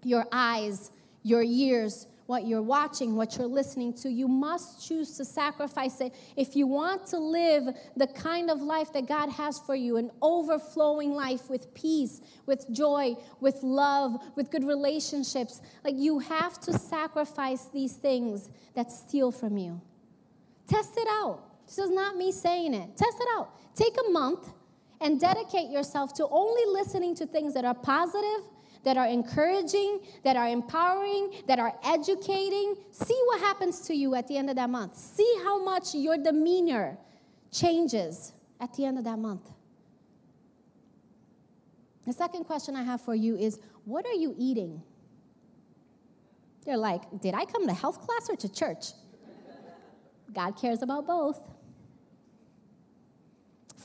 your 0.02 0.24
eyes, 0.32 0.90
your 1.22 1.42
ears, 1.42 2.06
what 2.26 2.46
you're 2.46 2.62
watching, 2.62 3.16
what 3.16 3.36
you're 3.36 3.46
listening 3.46 3.92
to. 3.92 4.10
You 4.10 4.28
must 4.28 4.86
choose 4.86 5.16
to 5.18 5.24
sacrifice 5.24 6.00
it 6.00 6.14
if 6.36 6.56
you 6.56 6.66
want 6.66 7.06
to 7.08 7.18
live 7.18 7.68
the 7.96 8.06
kind 8.06 8.50
of 8.50 8.62
life 8.62 8.92
that 8.94 9.06
God 9.06 9.30
has 9.30 9.58
for 9.58 9.74
you 9.74 9.96
an 9.96 10.10
overflowing 10.22 11.12
life 11.12 11.50
with 11.50 11.72
peace, 11.74 12.20
with 12.46 12.70
joy, 12.72 13.14
with 13.40 13.62
love, 13.62 14.16
with 14.36 14.50
good 14.50 14.64
relationships. 14.64 15.60
Like 15.84 15.96
you 15.98 16.18
have 16.20 16.60
to 16.60 16.72
sacrifice 16.72 17.66
these 17.66 17.92
things 17.92 18.48
that 18.74 18.90
steal 18.90 19.30
from 19.30 19.58
you. 19.58 19.80
Test 20.66 20.94
it 20.96 21.08
out. 21.10 21.40
This 21.66 21.78
is 21.78 21.90
not 21.90 22.16
me 22.16 22.32
saying 22.32 22.74
it. 22.74 22.96
Test 22.96 23.18
it 23.20 23.28
out. 23.36 23.50
Take 23.74 23.96
a 24.06 24.10
month 24.10 24.48
and 25.00 25.20
dedicate 25.20 25.70
yourself 25.70 26.14
to 26.14 26.26
only 26.30 26.62
listening 26.72 27.14
to 27.16 27.26
things 27.26 27.52
that 27.54 27.64
are 27.64 27.74
positive 27.74 28.48
that 28.84 28.96
are 28.96 29.06
encouraging, 29.06 30.00
that 30.22 30.36
are 30.36 30.48
empowering, 30.48 31.32
that 31.46 31.58
are 31.58 31.72
educating. 31.84 32.76
See 32.90 33.20
what 33.26 33.40
happens 33.40 33.80
to 33.82 33.94
you 33.94 34.14
at 34.14 34.28
the 34.28 34.36
end 34.36 34.50
of 34.50 34.56
that 34.56 34.70
month. 34.70 34.96
See 34.96 35.40
how 35.42 35.62
much 35.62 35.94
your 35.94 36.16
demeanor 36.16 36.98
changes 37.50 38.32
at 38.60 38.72
the 38.74 38.84
end 38.84 38.98
of 38.98 39.04
that 39.04 39.18
month. 39.18 39.50
The 42.06 42.12
second 42.12 42.44
question 42.44 42.76
I 42.76 42.82
have 42.82 43.00
for 43.00 43.14
you 43.14 43.36
is 43.36 43.58
what 43.84 44.04
are 44.06 44.12
you 44.12 44.34
eating? 44.38 44.82
They're 46.64 46.76
like, 46.76 47.20
did 47.20 47.34
I 47.34 47.44
come 47.44 47.66
to 47.66 47.74
health 47.74 48.00
class 48.00 48.28
or 48.28 48.36
to 48.36 48.52
church? 48.52 48.86
God 50.32 50.52
cares 50.60 50.82
about 50.82 51.06
both. 51.06 51.40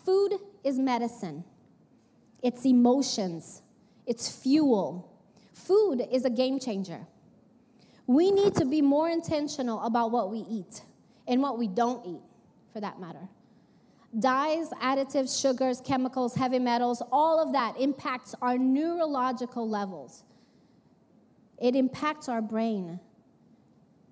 Food 0.06 0.34
is 0.64 0.80
medicine, 0.80 1.44
it's 2.42 2.66
emotions, 2.66 3.62
it's 4.10 4.28
fuel. 4.28 5.08
Food 5.54 6.02
is 6.12 6.26
a 6.26 6.32
game 6.32 6.60
changer. 6.60 7.02
We 8.08 8.32
need 8.32 8.56
to 8.56 8.66
be 8.66 8.82
more 8.82 9.08
intentional 9.08 9.80
about 9.84 10.10
what 10.10 10.32
we 10.32 10.40
eat 10.40 10.82
and 11.28 11.44
what 11.44 11.60
we 11.60 11.68
don't 11.68 12.04
eat, 12.08 12.22
for 12.74 12.82
that 12.82 13.00
matter. 13.00 13.30
Dyes, 14.18 14.72
additives, 14.82 15.40
sugars, 15.40 15.80
chemicals, 15.80 16.34
heavy 16.34 16.58
metals, 16.58 17.04
all 17.12 17.40
of 17.40 17.54
that 17.54 17.80
impacts 17.80 18.34
our 18.42 18.58
neurological 18.58 19.70
levels. 19.70 20.24
It 21.62 21.76
impacts 21.76 22.28
our 22.28 22.42
brain. 22.42 23.00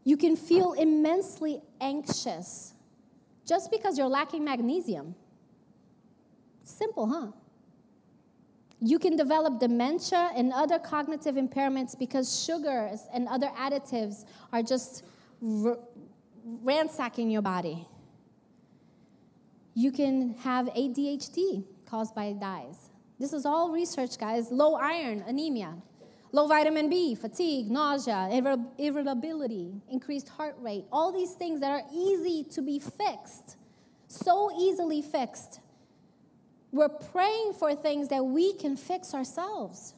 You 0.03 0.15
can 0.15 0.35
feel 0.35 0.73
immensely 0.73 1.59
anxious 1.81 2.73
just 3.47 3.71
because 3.71 3.97
you're 3.97 4.07
lacking 4.07 4.43
magnesium. 4.43 5.15
Simple, 6.63 7.07
huh? 7.07 7.31
You 8.79 8.99
can 8.99 9.15
develop 9.15 9.59
dementia 9.59 10.31
and 10.35 10.53
other 10.53 10.77
cognitive 10.77 11.35
impairments 11.35 11.97
because 11.97 12.43
sugars 12.43 13.07
and 13.11 13.27
other 13.27 13.47
additives 13.57 14.25
are 14.53 14.61
just 14.61 15.03
r- 15.41 15.79
ransacking 16.45 17.31
your 17.31 17.41
body. 17.41 17.87
You 19.73 19.91
can 19.91 20.35
have 20.39 20.67
ADHD 20.67 21.63
caused 21.85 22.13
by 22.13 22.33
dyes. 22.33 22.89
This 23.19 23.33
is 23.33 23.45
all 23.45 23.71
research, 23.71 24.19
guys. 24.19 24.51
Low 24.51 24.75
iron, 24.75 25.23
anemia, 25.25 25.73
low 26.31 26.47
vitamin 26.47 26.87
B, 26.87 27.15
fatigue, 27.15 27.71
nausea, 27.71 28.29
irritability, 28.77 29.81
increased 29.89 30.29
heart 30.29 30.55
rate. 30.59 30.85
All 30.91 31.11
these 31.11 31.31
things 31.31 31.61
that 31.61 31.71
are 31.71 31.83
easy 31.91 32.43
to 32.51 32.61
be 32.61 32.77
fixed, 32.77 33.57
so 34.07 34.51
easily 34.59 35.01
fixed 35.01 35.61
we're 36.71 36.89
praying 36.89 37.53
for 37.53 37.75
things 37.75 38.09
that 38.09 38.23
we 38.25 38.53
can 38.53 38.75
fix 38.75 39.13
ourselves. 39.13 39.93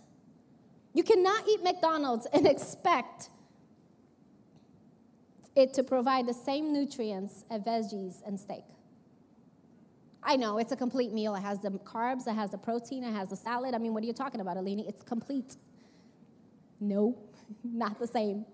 You 0.94 1.04
cannot 1.04 1.48
eat 1.48 1.64
McDonald's 1.64 2.28
and 2.32 2.48
expect 2.48 3.30
it 5.56 5.74
to 5.74 5.84
provide 5.84 6.28
the 6.28 6.34
same 6.34 6.72
nutrients 6.72 7.44
as 7.50 7.62
veggies 7.62 8.22
and 8.26 8.40
steak. 8.40 8.64
I 10.22 10.36
know 10.36 10.58
it's 10.58 10.72
a 10.72 10.76
complete 10.76 11.12
meal. 11.12 11.36
It 11.36 11.42
has 11.42 11.60
the 11.60 11.72
carbs, 11.72 12.28
it 12.28 12.34
has 12.34 12.52
the 12.52 12.58
protein, 12.58 13.04
it 13.04 13.14
has 13.14 13.30
the 13.30 13.36
salad. 13.36 13.74
I 13.74 13.78
mean, 13.78 13.94
what 13.94 14.04
are 14.04 14.08
you 14.08 14.14
talking 14.14 14.42
about, 14.42 14.58
Alini? 14.58 14.88
It's 14.88 15.04
complete. 15.04 15.56
No, 16.80 17.18
not 17.64 18.00
the 18.00 18.08
same. 18.08 18.46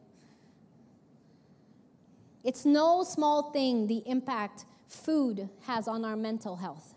It's 2.43 2.65
no 2.65 3.03
small 3.03 3.51
thing 3.51 3.87
the 3.87 4.03
impact 4.05 4.65
food 4.87 5.49
has 5.65 5.87
on 5.87 6.05
our 6.05 6.15
mental 6.15 6.55
health. 6.55 6.94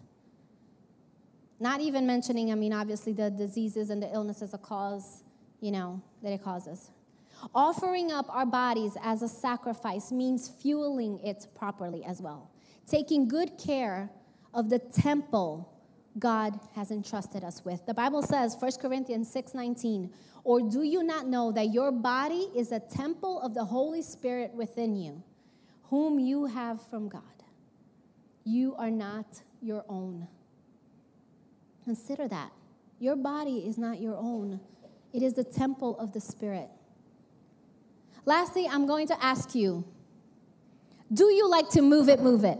Not 1.60 1.80
even 1.80 2.06
mentioning, 2.06 2.52
I 2.52 2.54
mean, 2.54 2.72
obviously 2.72 3.12
the 3.12 3.30
diseases 3.30 3.90
and 3.90 4.02
the 4.02 4.12
illnesses 4.12 4.52
that 4.52 4.62
cause, 4.62 5.24
you 5.60 5.70
know, 5.70 6.00
that 6.22 6.32
it 6.32 6.42
causes. 6.42 6.90
Offering 7.54 8.12
up 8.12 8.26
our 8.28 8.46
bodies 8.46 8.96
as 9.02 9.22
a 9.22 9.28
sacrifice 9.28 10.12
means 10.12 10.48
fueling 10.48 11.18
it 11.20 11.46
properly 11.54 12.04
as 12.04 12.20
well. 12.20 12.50
Taking 12.86 13.28
good 13.28 13.58
care 13.58 14.10
of 14.54 14.70
the 14.70 14.78
temple 14.78 15.72
God 16.18 16.58
has 16.74 16.90
entrusted 16.90 17.44
us 17.44 17.64
with. 17.64 17.84
The 17.86 17.94
Bible 17.94 18.22
says, 18.22 18.56
1 18.56 18.80
Corinthians 18.80 19.30
6:19, 19.30 20.10
"Or 20.42 20.60
do 20.60 20.82
you 20.82 21.02
not 21.02 21.28
know 21.28 21.52
that 21.52 21.72
your 21.72 21.92
body 21.92 22.50
is 22.54 22.72
a 22.72 22.80
temple 22.80 23.40
of 23.40 23.54
the 23.54 23.64
Holy 23.64 24.02
Spirit 24.02 24.54
within 24.54 24.96
you, 24.96 25.22
whom 25.84 26.18
you 26.18 26.46
have 26.46 26.80
from 26.82 27.08
God? 27.08 27.22
You 28.44 28.74
are 28.76 28.90
not 28.90 29.42
your 29.60 29.84
own." 29.88 30.26
Consider 31.88 32.28
that. 32.28 32.52
Your 32.98 33.16
body 33.16 33.60
is 33.60 33.78
not 33.78 33.98
your 33.98 34.14
own. 34.14 34.60
It 35.14 35.22
is 35.22 35.32
the 35.32 35.42
temple 35.42 35.98
of 35.98 36.12
the 36.12 36.20
Spirit. 36.20 36.68
Lastly, 38.26 38.68
I'm 38.70 38.86
going 38.86 39.06
to 39.06 39.24
ask 39.24 39.54
you, 39.54 39.86
do 41.10 41.32
you 41.32 41.48
like 41.48 41.70
to 41.70 41.80
move 41.80 42.10
it, 42.10 42.20
move 42.20 42.44
it? 42.44 42.58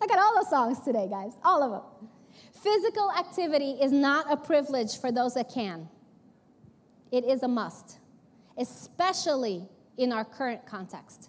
I 0.00 0.06
got 0.06 0.18
all 0.18 0.42
the 0.42 0.48
songs 0.48 0.80
today, 0.80 1.06
guys, 1.06 1.34
all 1.44 1.62
of 1.62 1.72
them. 1.72 2.08
Physical 2.62 3.12
activity 3.12 3.72
is 3.72 3.92
not 3.92 4.32
a 4.32 4.38
privilege 4.38 4.98
for 4.98 5.12
those 5.12 5.34
that 5.34 5.50
can, 5.52 5.90
it 7.12 7.26
is 7.26 7.42
a 7.42 7.48
must, 7.48 7.98
especially 8.56 9.68
in 9.98 10.14
our 10.14 10.24
current 10.24 10.64
context. 10.64 11.28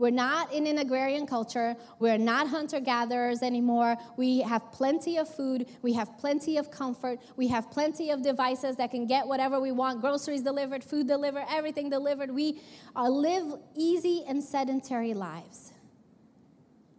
We're 0.00 0.10
not 0.10 0.50
in 0.50 0.66
an 0.66 0.78
agrarian 0.78 1.26
culture. 1.26 1.76
We're 1.98 2.16
not 2.16 2.48
hunter 2.48 2.80
gatherers 2.80 3.42
anymore. 3.42 3.98
We 4.16 4.40
have 4.40 4.72
plenty 4.72 5.18
of 5.18 5.28
food. 5.28 5.68
We 5.82 5.92
have 5.92 6.16
plenty 6.16 6.56
of 6.56 6.70
comfort. 6.70 7.20
We 7.36 7.48
have 7.48 7.70
plenty 7.70 8.10
of 8.10 8.22
devices 8.22 8.76
that 8.76 8.90
can 8.92 9.06
get 9.06 9.28
whatever 9.28 9.60
we 9.60 9.72
want 9.72 10.00
groceries 10.00 10.40
delivered, 10.40 10.82
food 10.82 11.06
delivered, 11.06 11.44
everything 11.50 11.90
delivered. 11.90 12.30
We 12.30 12.62
live 12.96 13.60
easy 13.76 14.24
and 14.26 14.42
sedentary 14.42 15.12
lives. 15.12 15.74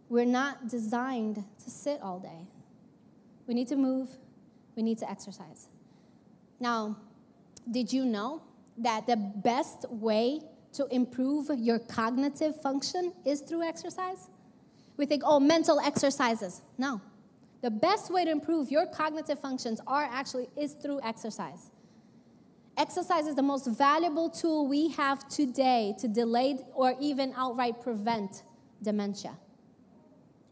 We're 0.08 0.24
not 0.24 0.68
designed 0.68 1.42
to 1.64 1.70
sit 1.70 2.00
all 2.02 2.20
day. 2.20 2.46
We 3.48 3.54
need 3.54 3.66
to 3.68 3.76
move, 3.76 4.16
we 4.76 4.84
need 4.84 4.98
to 4.98 5.10
exercise. 5.10 5.66
Now, 6.60 6.98
did 7.68 7.92
you 7.92 8.04
know 8.04 8.42
that 8.78 9.08
the 9.08 9.16
best 9.16 9.90
way 9.90 10.42
to 10.74 10.86
improve 10.90 11.50
your 11.58 11.78
cognitive 11.78 12.60
function 12.60 13.12
is 13.24 13.40
through 13.40 13.62
exercise? 13.62 14.28
We 14.96 15.06
think, 15.06 15.22
oh, 15.24 15.40
mental 15.40 15.80
exercises. 15.80 16.62
No. 16.78 17.00
The 17.62 17.70
best 17.70 18.12
way 18.12 18.24
to 18.24 18.30
improve 18.30 18.70
your 18.70 18.86
cognitive 18.86 19.38
functions 19.38 19.80
are 19.86 20.04
actually 20.04 20.48
is 20.56 20.74
through 20.74 21.00
exercise. 21.02 21.70
Exercise 22.76 23.26
is 23.26 23.34
the 23.34 23.42
most 23.42 23.66
valuable 23.66 24.30
tool 24.30 24.66
we 24.66 24.88
have 24.88 25.28
today 25.28 25.94
to 25.98 26.08
delay 26.08 26.58
or 26.74 26.94
even 27.00 27.32
outright 27.36 27.80
prevent 27.82 28.42
dementia. 28.82 29.36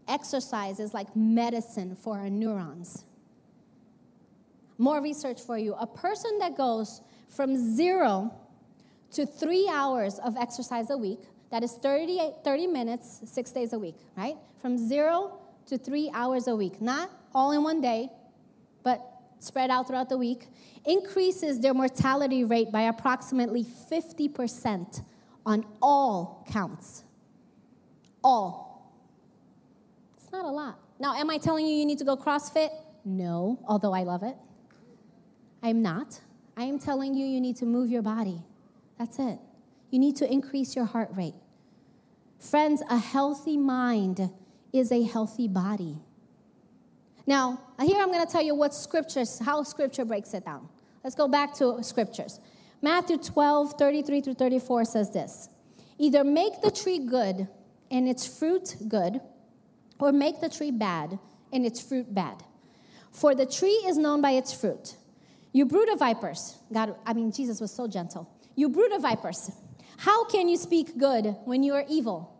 Exercise 0.06 0.80
is 0.80 0.92
like 0.92 1.14
medicine 1.16 1.96
for 1.96 2.18
our 2.18 2.28
neurons. 2.28 3.04
More 4.76 5.00
research 5.00 5.40
for 5.40 5.56
you. 5.56 5.74
A 5.74 5.86
person 5.86 6.38
that 6.38 6.56
goes 6.56 7.00
from 7.28 7.56
zero 7.76 8.32
to 9.12 9.26
three 9.26 9.68
hours 9.72 10.18
of 10.18 10.36
exercise 10.36 10.90
a 10.90 10.96
week, 10.96 11.20
that 11.50 11.64
is 11.64 11.72
30, 11.72 12.32
30 12.44 12.66
minutes, 12.66 13.20
six 13.26 13.50
days 13.50 13.72
a 13.72 13.78
week, 13.78 13.96
right? 14.16 14.36
From 14.60 14.78
zero 14.78 15.40
to 15.66 15.78
three 15.78 16.10
hours 16.14 16.46
a 16.46 16.54
week, 16.54 16.80
not 16.80 17.10
all 17.34 17.52
in 17.52 17.62
one 17.62 17.80
day, 17.80 18.08
but 18.82 19.00
spread 19.40 19.70
out 19.70 19.88
throughout 19.88 20.08
the 20.08 20.18
week, 20.18 20.48
increases 20.84 21.60
their 21.60 21.74
mortality 21.74 22.44
rate 22.44 22.70
by 22.70 22.82
approximately 22.82 23.64
50% 23.64 25.02
on 25.44 25.64
all 25.82 26.46
counts. 26.50 27.04
All. 28.22 28.92
It's 30.16 30.30
not 30.30 30.44
a 30.44 30.50
lot. 30.50 30.78
Now, 30.98 31.14
am 31.14 31.30
I 31.30 31.38
telling 31.38 31.66
you 31.66 31.74
you 31.74 31.86
need 31.86 31.98
to 31.98 32.04
go 32.04 32.16
CrossFit? 32.16 32.70
No, 33.04 33.58
although 33.66 33.94
I 33.94 34.02
love 34.02 34.22
it. 34.22 34.36
I'm 35.62 35.82
not. 35.82 36.20
I 36.56 36.64
am 36.64 36.78
telling 36.78 37.14
you 37.14 37.26
you 37.26 37.40
need 37.40 37.56
to 37.56 37.66
move 37.66 37.90
your 37.90 38.02
body. 38.02 38.42
That's 39.00 39.18
it. 39.18 39.38
You 39.90 39.98
need 39.98 40.16
to 40.16 40.30
increase 40.30 40.76
your 40.76 40.84
heart 40.84 41.08
rate. 41.14 41.32
Friends, 42.38 42.82
a 42.90 42.98
healthy 42.98 43.56
mind 43.56 44.30
is 44.74 44.92
a 44.92 45.02
healthy 45.02 45.48
body. 45.48 45.96
Now, 47.26 47.62
here 47.80 47.96
I'm 47.98 48.12
going 48.12 48.24
to 48.24 48.30
tell 48.30 48.42
you 48.42 48.54
what 48.54 48.74
scriptures, 48.74 49.38
how 49.38 49.62
scripture 49.62 50.04
breaks 50.04 50.34
it 50.34 50.44
down. 50.44 50.68
Let's 51.02 51.16
go 51.16 51.28
back 51.28 51.54
to 51.54 51.82
scriptures. 51.82 52.40
Matthew 52.82 53.16
12, 53.16 53.72
33 53.78 54.20
through 54.20 54.34
34 54.34 54.84
says 54.84 55.10
this 55.10 55.48
Either 55.96 56.22
make 56.22 56.60
the 56.60 56.70
tree 56.70 56.98
good 56.98 57.48
and 57.90 58.06
its 58.06 58.26
fruit 58.26 58.76
good, 58.86 59.18
or 59.98 60.12
make 60.12 60.42
the 60.42 60.50
tree 60.50 60.70
bad 60.70 61.18
and 61.54 61.64
its 61.64 61.80
fruit 61.80 62.14
bad. 62.14 62.42
For 63.12 63.34
the 63.34 63.46
tree 63.46 63.80
is 63.86 63.96
known 63.96 64.20
by 64.20 64.32
its 64.32 64.52
fruit. 64.52 64.96
You 65.52 65.64
brood 65.64 65.88
of 65.88 66.00
vipers. 66.00 66.58
God, 66.70 66.96
I 67.06 67.14
mean, 67.14 67.32
Jesus 67.32 67.62
was 67.62 67.72
so 67.72 67.88
gentle. 67.88 68.30
You 68.54 68.68
brood 68.68 68.92
of 68.92 69.02
vipers. 69.02 69.50
How 69.98 70.24
can 70.24 70.48
you 70.48 70.56
speak 70.56 70.98
good 70.98 71.36
when 71.44 71.62
you 71.62 71.74
are 71.74 71.84
evil? 71.88 72.36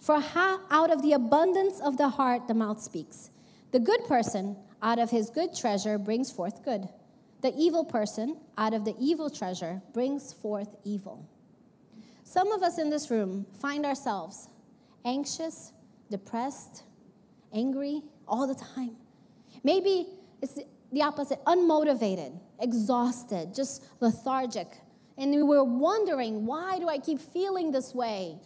For 0.00 0.20
how, 0.20 0.60
out 0.70 0.90
of 0.90 1.02
the 1.02 1.12
abundance 1.12 1.80
of 1.80 1.96
the 1.96 2.08
heart 2.08 2.48
the 2.48 2.54
mouth 2.54 2.80
speaks. 2.80 3.30
The 3.72 3.80
good 3.80 4.04
person 4.06 4.56
out 4.82 4.98
of 4.98 5.10
his 5.10 5.30
good 5.30 5.54
treasure 5.54 5.98
brings 5.98 6.30
forth 6.30 6.64
good. 6.64 6.88
The 7.42 7.54
evil 7.56 7.84
person 7.84 8.36
out 8.58 8.74
of 8.74 8.84
the 8.84 8.94
evil 8.98 9.30
treasure 9.30 9.82
brings 9.92 10.32
forth 10.32 10.68
evil. 10.84 11.28
Some 12.24 12.52
of 12.52 12.62
us 12.62 12.78
in 12.78 12.90
this 12.90 13.10
room 13.10 13.46
find 13.60 13.84
ourselves 13.84 14.48
anxious, 15.04 15.72
depressed, 16.10 16.82
angry 17.52 18.02
all 18.28 18.46
the 18.46 18.54
time. 18.54 18.96
Maybe 19.64 20.06
it's 20.42 20.58
the 20.92 21.02
opposite 21.02 21.44
unmotivated, 21.44 22.38
exhausted, 22.60 23.54
just 23.54 23.84
lethargic. 24.00 24.68
And 25.20 25.32
we 25.34 25.42
were 25.42 25.62
wondering, 25.62 26.46
why 26.46 26.78
do 26.78 26.88
I 26.88 26.98
keep 26.98 27.20
feeling 27.20 27.70
this 27.70 27.94
way? 27.94 28.38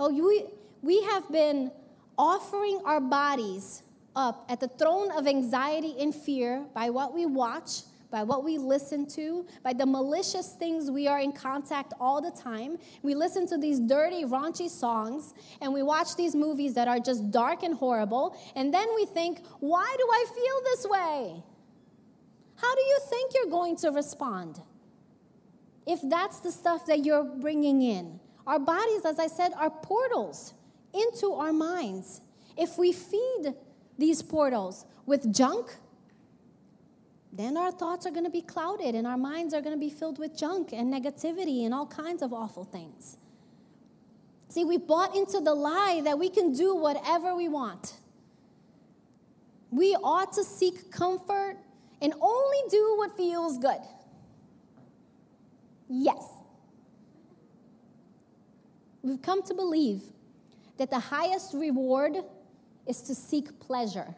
Oh, 0.00 0.10
we, 0.10 0.46
we 0.80 1.02
have 1.02 1.30
been 1.30 1.70
offering 2.16 2.80
our 2.86 3.00
bodies 3.00 3.82
up 4.16 4.46
at 4.48 4.58
the 4.58 4.68
throne 4.68 5.10
of 5.12 5.26
anxiety 5.26 5.94
and 6.00 6.14
fear 6.14 6.64
by 6.74 6.88
what 6.88 7.14
we 7.14 7.26
watch, 7.26 7.82
by 8.10 8.22
what 8.22 8.42
we 8.42 8.56
listen 8.56 9.06
to, 9.06 9.46
by 9.62 9.74
the 9.74 9.84
malicious 9.84 10.54
things 10.54 10.90
we 10.90 11.06
are 11.06 11.20
in 11.20 11.30
contact 11.30 11.92
all 12.00 12.22
the 12.22 12.30
time. 12.30 12.78
We 13.02 13.14
listen 13.14 13.46
to 13.48 13.58
these 13.58 13.78
dirty, 13.78 14.24
raunchy 14.24 14.70
songs, 14.70 15.34
and 15.60 15.74
we 15.74 15.82
watch 15.82 16.16
these 16.16 16.34
movies 16.34 16.72
that 16.72 16.88
are 16.88 16.98
just 16.98 17.30
dark 17.30 17.62
and 17.62 17.74
horrible, 17.74 18.34
and 18.56 18.72
then 18.72 18.88
we 18.96 19.04
think, 19.04 19.42
why 19.60 19.94
do 19.98 20.08
I 20.10 20.24
feel 20.34 20.62
this 20.64 20.86
way? 20.88 21.42
How 22.56 22.74
do 22.74 22.80
you 22.80 22.98
think 23.10 23.34
you're 23.34 23.50
going 23.50 23.76
to 23.76 23.90
respond? 23.90 24.62
If 25.88 26.00
that's 26.02 26.40
the 26.40 26.52
stuff 26.52 26.84
that 26.84 27.06
you're 27.06 27.24
bringing 27.24 27.80
in, 27.80 28.20
our 28.46 28.58
bodies, 28.58 29.06
as 29.06 29.18
I 29.18 29.26
said, 29.26 29.52
are 29.56 29.70
portals 29.70 30.52
into 30.92 31.32
our 31.32 31.52
minds. 31.52 32.20
If 32.58 32.76
we 32.76 32.92
feed 32.92 33.54
these 33.96 34.20
portals 34.20 34.84
with 35.06 35.34
junk, 35.34 35.76
then 37.32 37.56
our 37.56 37.72
thoughts 37.72 38.04
are 38.04 38.10
going 38.10 38.24
to 38.24 38.30
be 38.30 38.42
clouded 38.42 38.94
and 38.94 39.06
our 39.06 39.16
minds 39.16 39.54
are 39.54 39.62
going 39.62 39.74
to 39.74 39.80
be 39.80 39.88
filled 39.88 40.18
with 40.18 40.36
junk 40.36 40.74
and 40.74 40.92
negativity 40.92 41.64
and 41.64 41.72
all 41.72 41.86
kinds 41.86 42.20
of 42.20 42.34
awful 42.34 42.64
things. 42.64 43.16
See, 44.50 44.64
we 44.64 44.76
bought 44.76 45.16
into 45.16 45.40
the 45.40 45.54
lie 45.54 46.02
that 46.04 46.18
we 46.18 46.28
can 46.28 46.52
do 46.52 46.74
whatever 46.76 47.34
we 47.34 47.48
want. 47.48 47.94
We 49.70 49.94
ought 49.94 50.34
to 50.34 50.44
seek 50.44 50.90
comfort 50.90 51.56
and 52.02 52.12
only 52.20 52.58
do 52.70 52.94
what 52.98 53.16
feels 53.16 53.56
good. 53.56 53.80
Yes. 55.88 56.22
We've 59.02 59.22
come 59.22 59.42
to 59.44 59.54
believe 59.54 60.02
that 60.76 60.90
the 60.90 60.98
highest 60.98 61.54
reward 61.54 62.16
is 62.86 63.00
to 63.02 63.14
seek 63.14 63.58
pleasure. 63.58 64.14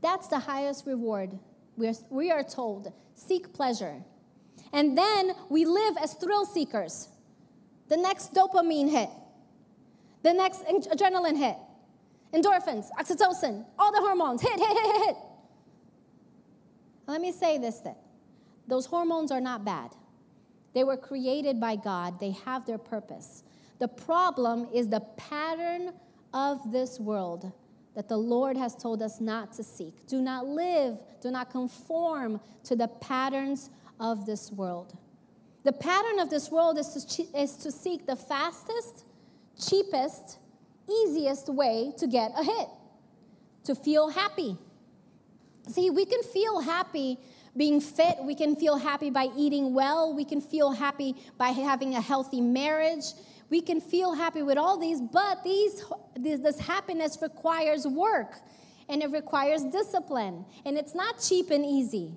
That's 0.00 0.28
the 0.28 0.38
highest 0.38 0.86
reward 0.86 1.38
we 1.76 1.88
are, 1.88 1.94
we 2.10 2.30
are 2.30 2.42
told 2.42 2.92
seek 3.14 3.52
pleasure. 3.52 4.02
And 4.72 4.96
then 4.96 5.32
we 5.48 5.64
live 5.64 5.96
as 6.00 6.14
thrill 6.14 6.44
seekers. 6.44 7.08
The 7.88 7.96
next 7.96 8.34
dopamine 8.34 8.90
hit, 8.90 9.10
the 10.22 10.32
next 10.32 10.64
adrenaline 10.64 11.36
hit, 11.36 11.56
endorphins, 12.32 12.88
oxytocin, 12.98 13.64
all 13.78 13.92
the 13.92 14.00
hormones 14.00 14.40
hit, 14.40 14.58
hit, 14.58 14.68
hit, 14.68 14.86
hit, 14.86 15.06
hit. 15.06 15.16
Let 17.06 17.20
me 17.20 17.32
say 17.32 17.58
this 17.58 17.80
then 17.80 17.96
those 18.66 18.86
hormones 18.86 19.30
are 19.30 19.40
not 19.40 19.64
bad. 19.64 19.90
They 20.74 20.84
were 20.84 20.96
created 20.96 21.60
by 21.60 21.76
God, 21.76 22.20
they 22.20 22.32
have 22.44 22.66
their 22.66 22.78
purpose. 22.78 23.44
The 23.78 23.88
problem 23.88 24.68
is 24.72 24.88
the 24.88 25.00
pattern 25.16 25.92
of 26.32 26.72
this 26.72 26.98
world 27.00 27.52
that 27.94 28.08
the 28.08 28.16
Lord 28.16 28.56
has 28.56 28.74
told 28.74 29.02
us 29.02 29.20
not 29.20 29.52
to 29.54 29.62
seek. 29.62 30.06
Do 30.06 30.20
not 30.20 30.46
live, 30.46 30.98
do 31.20 31.30
not 31.30 31.50
conform 31.50 32.40
to 32.64 32.74
the 32.74 32.88
patterns 32.88 33.70
of 34.00 34.26
this 34.26 34.50
world. 34.50 34.96
The 35.62 35.72
pattern 35.72 36.18
of 36.18 36.28
this 36.28 36.50
world 36.50 36.76
is 36.76 37.04
to, 37.04 37.22
is 37.38 37.56
to 37.58 37.70
seek 37.70 38.06
the 38.06 38.16
fastest, 38.16 39.04
cheapest, 39.58 40.38
easiest 40.90 41.48
way 41.48 41.92
to 41.98 42.06
get 42.06 42.32
a 42.36 42.44
hit, 42.44 42.68
to 43.64 43.74
feel 43.74 44.10
happy. 44.10 44.58
See, 45.68 45.88
we 45.88 46.04
can 46.04 46.22
feel 46.22 46.60
happy 46.60 47.18
being 47.56 47.80
fit, 47.80 48.16
we 48.22 48.34
can 48.34 48.56
feel 48.56 48.76
happy 48.76 49.10
by 49.10 49.28
eating 49.36 49.74
well, 49.74 50.14
we 50.14 50.24
can 50.24 50.40
feel 50.40 50.72
happy 50.72 51.14
by 51.38 51.48
having 51.48 51.94
a 51.94 52.00
healthy 52.00 52.40
marriage. 52.40 53.04
We 53.50 53.60
can 53.60 53.80
feel 53.80 54.14
happy 54.14 54.42
with 54.42 54.58
all 54.58 54.78
these, 54.78 55.00
but 55.00 55.44
these, 55.44 55.84
this, 56.16 56.40
this 56.40 56.58
happiness 56.58 57.18
requires 57.22 57.86
work 57.86 58.34
and 58.88 59.02
it 59.02 59.10
requires 59.10 59.62
discipline, 59.64 60.44
and 60.66 60.76
it's 60.76 60.94
not 60.94 61.18
cheap 61.18 61.50
and 61.50 61.64
easy. 61.64 62.16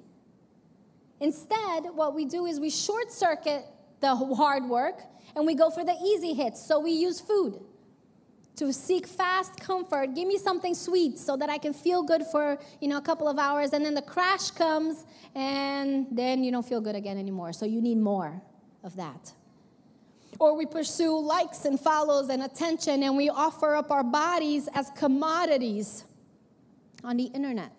Instead, 1.20 1.86
what 1.94 2.14
we 2.14 2.26
do 2.26 2.46
is 2.46 2.60
we 2.60 2.70
short 2.70 3.12
circuit 3.12 3.66
the 4.02 4.16
hard 4.16 4.66
work 4.66 5.02
and 5.36 5.46
we 5.46 5.56
go 5.56 5.70
for 5.70 5.84
the 5.84 5.94
easy 5.94 6.34
hits. 6.34 6.66
So 6.66 6.80
we 6.80 6.92
use 6.92 7.20
food 7.20 7.60
to 8.58 8.74
seek 8.74 9.06
fast 9.06 9.60
comfort. 9.60 10.16
Give 10.16 10.28
me 10.28 10.38
something 10.38 10.74
sweet 10.74 11.20
so 11.20 11.38
that 11.38 11.50
I 11.50 11.60
can 11.60 11.74
feel 11.74 12.02
good 12.02 12.24
for, 12.32 12.58
you 12.82 12.88
know, 12.88 12.98
a 12.98 13.02
couple 13.02 13.28
of 13.28 13.38
hours 13.38 13.72
and 13.72 13.86
then 13.86 13.94
the 13.94 14.02
crash 14.02 14.52
comes 14.52 15.06
and 15.36 16.08
then 16.12 16.44
you 16.44 16.52
don't 16.52 16.68
feel 16.68 16.82
good 16.82 16.96
again 16.96 17.18
anymore. 17.18 17.54
So 17.54 17.66
you 17.66 17.82
need 17.82 18.00
more 18.00 18.42
of 18.84 18.96
that. 18.96 19.32
Or 20.40 20.58
we 20.58 20.66
pursue 20.66 21.20
likes 21.20 21.66
and 21.66 21.80
follows 21.80 22.30
and 22.30 22.44
attention 22.44 23.04
and 23.04 23.16
we 23.16 23.30
offer 23.30 23.76
up 23.76 23.92
our 23.92 24.04
bodies 24.04 24.68
as 24.74 24.90
commodities 24.96 26.04
on 27.04 27.18
the 27.18 27.26
internet. 27.26 27.72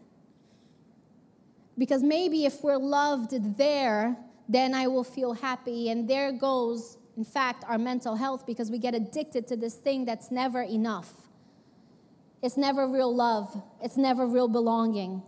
Because 1.77 2.05
maybe 2.05 2.45
if 2.45 2.63
we're 2.63 2.79
loved 2.79 3.57
there, 3.57 4.17
then 4.49 4.75
I 4.75 4.87
will 4.87 5.05
feel 5.05 5.33
happy. 5.33 5.91
And 5.91 6.09
there 6.09 6.33
goes, 6.33 6.98
in 7.19 7.25
fact, 7.25 7.65
our 7.67 7.79
mental 7.79 8.15
health 8.15 8.47
because 8.47 8.71
we 8.71 8.79
get 8.79 8.95
addicted 8.95 9.49
to 9.49 9.57
this 9.57 9.75
thing 9.75 10.05
that's 10.05 10.31
never 10.31 10.63
enough. 10.63 11.13
It's 12.45 12.57
never 12.57 12.87
real 12.87 13.13
love, 13.13 13.61
it's 13.83 13.97
never 13.97 14.25
real 14.25 14.47
belonging. 14.47 15.23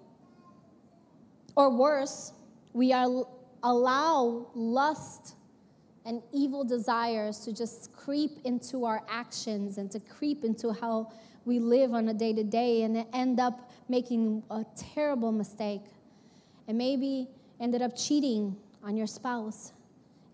Or 1.57 1.68
worse, 1.68 2.33
we 2.72 2.92
are, 2.92 3.26
allow 3.64 4.46
lust 4.55 5.35
and 6.07 6.22
evil 6.33 6.62
desires 6.62 7.40
to 7.40 7.53
just 7.53 7.92
creep 7.92 8.38
into 8.44 8.85
our 8.85 9.03
actions 9.09 9.76
and 9.76 9.90
to 9.90 9.98
creep 9.98 10.44
into 10.44 10.72
how 10.72 11.12
we 11.44 11.59
live 11.59 11.92
on 11.92 12.09
a 12.09 12.14
day 12.14 12.33
to 12.33 12.44
day 12.44 12.85
and 12.85 13.05
end 13.12 13.40
up 13.40 13.68
making 13.88 14.44
a 14.48 14.64
terrible 14.94 15.33
mistake 15.33 15.83
and 16.68 16.79
maybe 16.79 17.26
ended 17.59 17.83
up 17.83 17.96
cheating 17.96 18.57
on 18.85 18.96
your 18.96 19.09
spouse. 19.09 19.72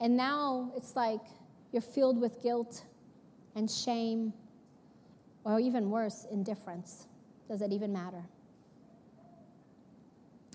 And 0.02 0.18
now 0.18 0.70
it's 0.76 0.94
like 0.94 1.22
you're 1.72 1.82
filled 1.82 2.20
with 2.20 2.42
guilt 2.42 2.84
and 3.54 3.70
shame, 3.70 4.32
or 5.44 5.60
even 5.60 5.90
worse, 5.90 6.26
indifference. 6.30 7.06
Does 7.48 7.62
it 7.62 7.72
even 7.72 7.92
matter? 7.92 8.24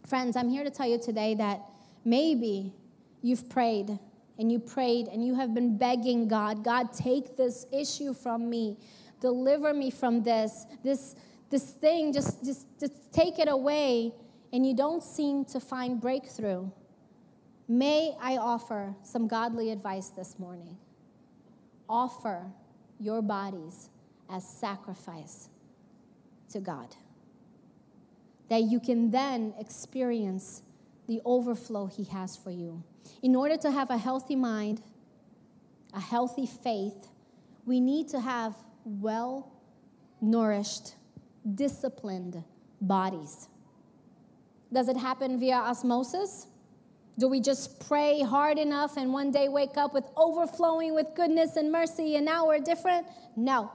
Friends, 0.05 0.35
I'm 0.35 0.49
here 0.49 0.63
to 0.63 0.69
tell 0.69 0.87
you 0.87 0.99
today 0.99 1.35
that 1.35 1.61
maybe 2.03 2.73
you've 3.21 3.49
prayed 3.49 3.97
and 4.37 4.51
you 4.51 4.59
prayed 4.59 5.07
and 5.07 5.25
you 5.25 5.35
have 5.35 5.53
been 5.53 5.77
begging 5.77 6.27
God, 6.27 6.63
God, 6.63 6.93
take 6.93 7.37
this 7.37 7.65
issue 7.71 8.13
from 8.13 8.49
me, 8.49 8.77
deliver 9.19 9.73
me 9.73 9.91
from 9.91 10.23
this, 10.23 10.65
this, 10.83 11.15
this 11.49 11.63
thing, 11.63 12.11
just, 12.11 12.43
just, 12.43 12.65
just 12.79 12.93
take 13.13 13.39
it 13.39 13.47
away 13.47 14.13
and 14.51 14.65
you 14.65 14.75
don't 14.75 15.03
seem 15.03 15.45
to 15.45 15.59
find 15.59 16.01
breakthrough, 16.01 16.69
may 17.67 18.15
I 18.21 18.37
offer 18.37 18.95
some 19.03 19.27
godly 19.27 19.71
advice 19.71 20.09
this 20.09 20.37
morning? 20.39 20.77
Offer 21.91 22.45
your 23.01 23.21
bodies 23.21 23.89
as 24.29 24.47
sacrifice 24.47 25.49
to 26.51 26.61
God. 26.61 26.95
That 28.47 28.63
you 28.63 28.79
can 28.79 29.11
then 29.11 29.53
experience 29.59 30.61
the 31.07 31.19
overflow 31.25 31.87
He 31.87 32.05
has 32.05 32.37
for 32.37 32.49
you. 32.49 32.81
In 33.21 33.35
order 33.35 33.57
to 33.57 33.71
have 33.71 33.89
a 33.89 33.97
healthy 33.97 34.37
mind, 34.37 34.81
a 35.93 35.99
healthy 35.99 36.45
faith, 36.45 37.09
we 37.65 37.81
need 37.81 38.07
to 38.09 38.21
have 38.21 38.55
well 38.85 39.51
nourished, 40.21 40.95
disciplined 41.55 42.41
bodies. 42.79 43.49
Does 44.71 44.87
it 44.87 44.95
happen 44.95 45.37
via 45.37 45.57
osmosis? 45.57 46.47
Do 47.17 47.27
we 47.27 47.39
just 47.39 47.85
pray 47.87 48.21
hard 48.21 48.57
enough 48.57 48.97
and 48.97 49.13
one 49.13 49.31
day 49.31 49.49
wake 49.49 49.77
up 49.77 49.93
with 49.93 50.05
overflowing 50.15 50.95
with 50.95 51.07
goodness 51.15 51.55
and 51.55 51.71
mercy 51.71 52.15
and 52.15 52.25
now 52.25 52.47
we're 52.47 52.59
different? 52.59 53.05
No. 53.35 53.71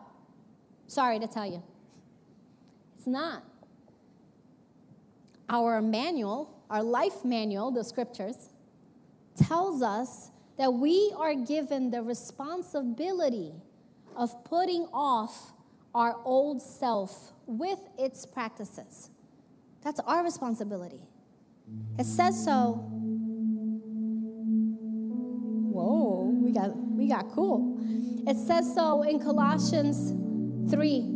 Sorry 0.87 1.18
to 1.18 1.27
tell 1.27 1.46
you. 1.46 1.62
It's 2.96 3.07
not. 3.07 3.42
Our 5.49 5.81
manual, 5.81 6.62
our 6.70 6.83
life 6.83 7.25
manual, 7.25 7.70
the 7.70 7.85
scriptures, 7.85 8.49
tells 9.37 9.83
us 9.83 10.31
that 10.59 10.72
we 10.72 11.12
are 11.16 11.35
given 11.35 11.90
the 11.90 12.03
responsibility 12.03 13.53
of 14.16 14.44
putting 14.44 14.88
off 14.92 15.53
our 15.94 16.16
old 16.25 16.61
self 16.62 17.33
with 17.46 17.79
its 17.99 18.27
practices. 18.27 19.11
That's 19.83 20.01
our 20.01 20.25
responsibility. 20.25 21.01
It 21.99 22.07
says 22.07 22.42
so. 22.42 22.90
We 26.46 26.52
got 26.52 26.76
we 26.76 27.09
got 27.09 27.32
cool. 27.32 27.76
It 28.26 28.37
says 28.37 28.72
so 28.72 29.02
in 29.02 29.18
Colossians 29.18 30.12
3. 30.70 31.12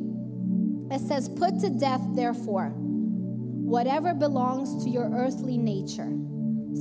It 0.90 1.00
says, 1.00 1.28
Put 1.28 1.60
to 1.60 1.70
death, 1.70 2.00
therefore, 2.14 2.70
whatever 2.74 4.12
belongs 4.12 4.82
to 4.84 4.90
your 4.90 5.08
earthly 5.14 5.56
nature 5.56 6.12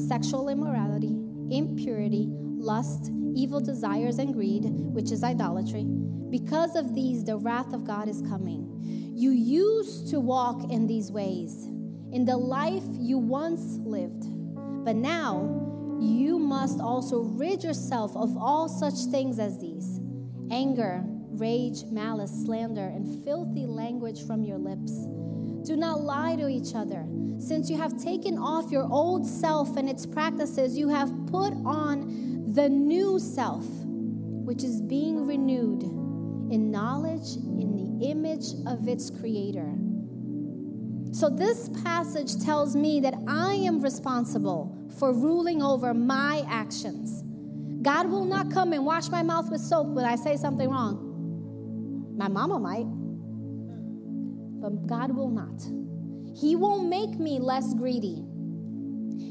sexual 0.07 0.49
immorality, 0.49 1.15
impurity, 1.51 2.27
lust, 2.29 3.11
evil 3.35 3.59
desires, 3.59 4.17
and 4.17 4.33
greed, 4.33 4.63
which 4.65 5.11
is 5.11 5.23
idolatry. 5.23 5.83
Because 6.29 6.75
of 6.75 6.93
these, 6.93 7.23
the 7.23 7.37
wrath 7.37 7.73
of 7.73 7.85
God 7.85 8.07
is 8.07 8.21
coming. 8.21 8.67
You 9.15 9.31
used 9.31 10.09
to 10.09 10.19
walk 10.19 10.71
in 10.71 10.87
these 10.87 11.11
ways 11.11 11.65
in 12.11 12.25
the 12.25 12.37
life 12.37 12.83
you 12.99 13.17
once 13.17 13.77
lived. 13.83 14.25
But 14.85 14.95
now 14.95 15.68
you 16.01 16.39
must 16.39 16.79
also 16.79 17.21
rid 17.21 17.63
yourself 17.63 18.15
of 18.15 18.35
all 18.37 18.67
such 18.67 19.11
things 19.11 19.39
as 19.39 19.59
these 19.59 19.99
anger, 20.51 21.03
rage, 21.05 21.83
malice, 21.85 22.31
slander, 22.45 22.87
and 22.87 23.23
filthy 23.23 23.65
language 23.65 24.25
from 24.25 24.43
your 24.43 24.57
lips. 24.57 24.91
Do 25.67 25.75
not 25.75 26.01
lie 26.01 26.35
to 26.37 26.47
each 26.47 26.73
other. 26.73 27.05
Since 27.37 27.69
you 27.69 27.77
have 27.77 28.01
taken 28.01 28.37
off 28.37 28.71
your 28.71 28.87
old 28.91 29.25
self 29.25 29.77
and 29.77 29.89
its 29.89 30.05
practices, 30.05 30.77
you 30.77 30.89
have 30.89 31.09
put 31.27 31.53
on 31.65 32.53
the 32.53 32.67
new 32.67 33.19
self, 33.19 33.65
which 33.65 34.63
is 34.63 34.81
being 34.81 35.25
renewed 35.25 35.83
in 36.51 36.71
knowledge 36.71 37.35
in 37.37 37.75
the 37.75 38.09
image 38.09 38.47
of 38.65 38.87
its 38.87 39.09
creator. 39.09 39.71
So, 41.11 41.29
this 41.29 41.69
passage 41.83 42.39
tells 42.43 42.75
me 42.75 42.99
that 42.99 43.15
I 43.27 43.55
am 43.55 43.81
responsible 43.81 44.75
for 44.99 45.11
ruling 45.11 45.61
over 45.63 45.93
my 45.93 46.45
actions. 46.47 47.23
God 47.81 48.09
will 48.11 48.25
not 48.25 48.51
come 48.51 48.73
and 48.73 48.85
wash 48.85 49.09
my 49.09 49.23
mouth 49.23 49.49
with 49.49 49.61
soap 49.61 49.87
when 49.87 50.05
I 50.05 50.15
say 50.15 50.37
something 50.37 50.69
wrong. 50.69 52.13
My 52.15 52.27
mama 52.27 52.59
might, 52.59 52.85
but 54.61 54.85
God 54.85 55.15
will 55.15 55.29
not. 55.29 55.61
He 56.37 56.55
won't 56.55 56.89
make 56.89 57.17
me 57.19 57.39
less 57.39 57.73
greedy. 57.73 58.23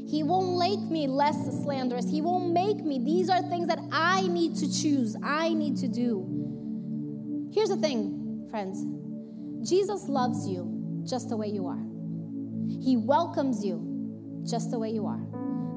He 0.09 0.23
won't 0.23 0.57
make 0.57 0.91
me 0.91 1.07
less 1.07 1.37
slanderous. 1.63 2.09
He 2.09 2.21
won't 2.21 2.51
make 2.51 2.83
me. 2.83 2.99
These 2.99 3.29
are 3.29 3.41
things 3.43 3.67
that 3.67 3.79
I 3.91 4.27
need 4.27 4.55
to 4.57 4.71
choose, 4.71 5.15
I 5.23 5.53
need 5.53 5.77
to 5.77 5.87
do. 5.87 7.49
Here's 7.53 7.69
the 7.69 7.77
thing, 7.77 8.47
friends 8.49 8.83
Jesus 9.67 10.09
loves 10.09 10.47
you 10.47 10.78
just 11.09 11.29
the 11.29 11.37
way 11.37 11.47
you 11.47 11.65
are. 11.67 11.83
He 12.83 12.97
welcomes 12.97 13.65
you 13.65 14.43
just 14.49 14.71
the 14.71 14.79
way 14.79 14.89
you 14.89 15.05
are. 15.05 15.21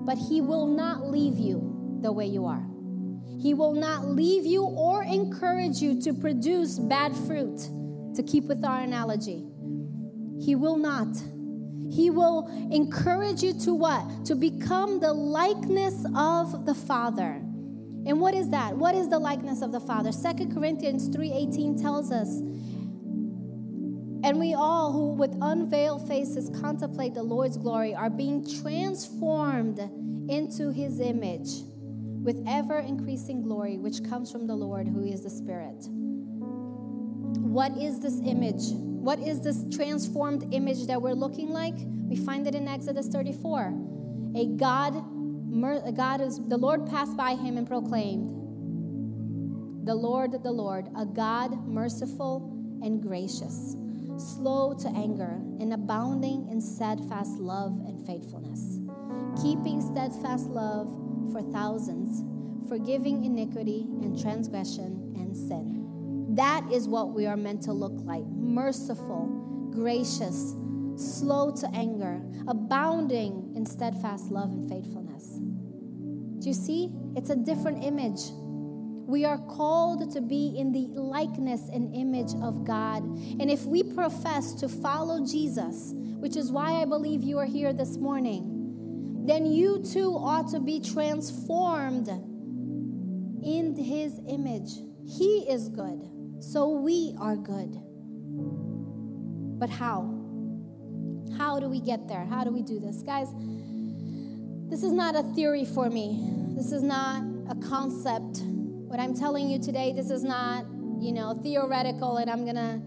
But 0.05 0.19
He 0.19 0.41
will 0.41 0.67
not 0.67 1.09
leave 1.09 1.39
you 1.39 1.99
the 2.03 2.13
way 2.13 2.27
you 2.27 2.45
are. 2.47 2.67
He 3.41 3.55
will 3.55 3.75
not 3.75 4.07
leave 4.07 4.45
you 4.45 4.65
or 4.65 5.03
encourage 5.03 5.81
you 5.81 6.01
to 6.03 6.13
produce 6.13 6.79
bad 6.79 7.17
fruit, 7.17 7.59
to 8.15 8.23
keep 8.23 8.45
with 8.45 8.65
our 8.65 8.81
analogy. 8.81 9.45
He 10.41 10.55
will 10.55 10.77
not. 10.77 11.17
He 11.91 12.11
will 12.11 12.49
encourage 12.73 13.43
you 13.43 13.53
to 13.61 13.75
what? 13.75 14.25
To 14.27 14.35
become 14.35 15.01
the 15.01 15.13
likeness 15.13 16.05
of 16.17 16.67
the 16.67 16.75
Father. 16.75 17.41
And 18.05 18.21
what 18.21 18.35
is 18.35 18.51
that? 18.51 18.77
What 18.77 18.95
is 18.95 19.09
the 19.09 19.19
likeness 19.19 19.63
of 19.63 19.73
the 19.73 19.81
Father? 19.81 20.11
Second 20.11 20.55
Corinthians 20.55 21.09
3:18 21.09 21.81
tells 21.81 22.11
us 22.11 22.41
And 24.25 24.39
we 24.39 24.55
all 24.55 24.93
who 24.93 25.15
with 25.15 25.37
unveiled 25.41 26.07
faces 26.07 26.51
contemplate 26.61 27.15
the 27.15 27.23
Lord's 27.23 27.57
glory 27.57 27.95
are 27.95 28.11
being 28.11 28.47
transformed 28.63 29.81
into 30.31 30.71
his 30.71 31.01
image 31.01 31.63
with 32.23 32.43
ever 32.47 32.79
increasing 32.79 33.43
glory, 33.43 33.79
which 33.79 34.05
comes 34.05 34.31
from 34.31 34.47
the 34.47 34.55
Lord, 34.55 34.87
who 34.87 35.03
is 35.03 35.23
the 35.23 35.31
Spirit. 35.31 35.89
What 37.53 37.77
is 37.77 38.01
this 38.01 38.21
image? 38.25 38.71
What 38.73 39.19
is 39.19 39.41
this 39.41 39.65
transformed 39.75 40.55
image 40.55 40.87
that 40.87 41.03
we're 41.03 41.13
looking 41.15 41.51
like? 41.51 41.75
We 41.77 42.17
find 42.17 42.47
it 42.47 42.55
in 42.55 42.69
Exodus 42.69 43.09
34. 43.09 43.75
A 44.37 44.47
God, 44.57 44.97
a 45.85 45.93
God 45.93 46.21
is 46.21 46.39
the 46.49 46.57
Lord 46.57 46.87
passed 46.89 47.17
by 47.17 47.35
him 47.35 47.57
and 47.57 47.67
proclaimed, 47.67 48.29
The 49.85 49.95
Lord, 49.95 50.43
the 50.45 50.53
Lord, 50.53 50.89
a 50.97 51.05
God 51.05 51.67
merciful 51.67 52.49
and 52.83 53.03
gracious, 53.03 53.75
slow 54.19 54.75
to 54.75 54.89
anger, 54.89 55.41
and 55.61 55.73
abounding 55.73 56.49
in 56.51 56.61
steadfast 56.61 57.39
love 57.39 57.73
and 57.87 58.05
faithfulness, 58.07 58.79
keeping 59.43 59.81
steadfast 59.81 60.47
love 60.49 60.89
for 61.33 61.43
thousands, 61.53 62.23
forgiving 62.69 63.25
iniquity 63.25 63.87
and 64.03 64.21
transgression 64.21 65.15
and 65.17 65.37
sin. 65.37 66.35
That 66.35 66.65
is 66.73 66.89
what 66.89 67.13
we 67.13 67.27
are 67.27 67.37
meant 67.37 67.63
to 67.65 67.73
look 67.73 67.93
like 68.05 68.25
merciful, 68.25 69.71
gracious, 69.73 70.55
slow 70.97 71.51
to 71.57 71.69
anger, 71.75 72.23
abounding 72.49 73.53
in 73.55 73.67
steadfast 73.67 74.31
love 74.31 74.51
and 74.51 74.69
faithfulness. 74.69 75.39
Do 76.43 76.49
you 76.49 76.55
see? 76.55 76.91
It's 77.17 77.31
a 77.31 77.37
different 77.37 77.85
image. 77.85 78.31
We 79.13 79.27
are 79.27 79.37
called 79.37 80.11
to 80.15 80.23
be 80.23 80.57
in 80.57 80.73
the 80.73 80.87
likeness 80.99 81.69
and 81.71 81.95
image 81.95 82.33
of 82.43 82.65
God. 82.65 83.03
And 83.05 83.51
if 83.51 83.67
we 83.67 83.83
profess 83.83 84.55
to 84.55 84.71
follow 84.71 85.23
Jesus, 85.27 85.91
which 85.95 86.35
is 86.35 86.51
why 86.51 86.81
I 86.81 86.87
believe 86.87 87.23
you 87.23 87.37
are 87.37 87.45
here 87.45 87.75
this 87.75 87.99
morning, 87.99 89.27
then 89.27 89.45
you 89.45 89.85
too 89.85 90.15
ought 90.15 90.49
to 90.53 90.61
be 90.61 90.81
transformed 90.81 92.09
in 93.45 93.77
his 93.77 94.19
image. 94.27 94.71
He 95.07 95.41
is 95.47 95.69
good, 95.69 96.09
so 96.41 96.71
we 96.71 97.15
are 97.21 97.37
good. 97.37 97.77
But 99.59 99.69
how? 99.69 100.09
How 101.37 101.61
do 101.61 101.69
we 101.69 101.81
get 101.81 102.09
there? 102.09 102.25
How 102.25 102.45
do 102.45 102.51
we 102.51 102.63
do 102.63 102.81
this? 102.81 103.03
Guys, 103.03 103.29
this 104.71 104.83
is 104.83 104.93
not 104.95 105.15
a 105.17 105.23
theory 105.35 105.67
for 105.67 105.91
me. 105.91 106.19
This 106.57 106.73
is 106.73 106.83
not 106.83 107.23
a 107.51 107.55
concept. 107.69 108.41
What 108.93 109.01
I'm 109.01 109.17
telling 109.17 109.49
you 109.49 109.59
today, 109.59 109.95
this 109.95 110.11
is 110.11 110.23
not, 110.23 110.67
you 111.01 111.13
know, 111.13 111.33
theoretical 111.33 112.19
and 112.19 112.31
I'm 112.31 112.45
going 112.45 112.57
to 112.57 112.79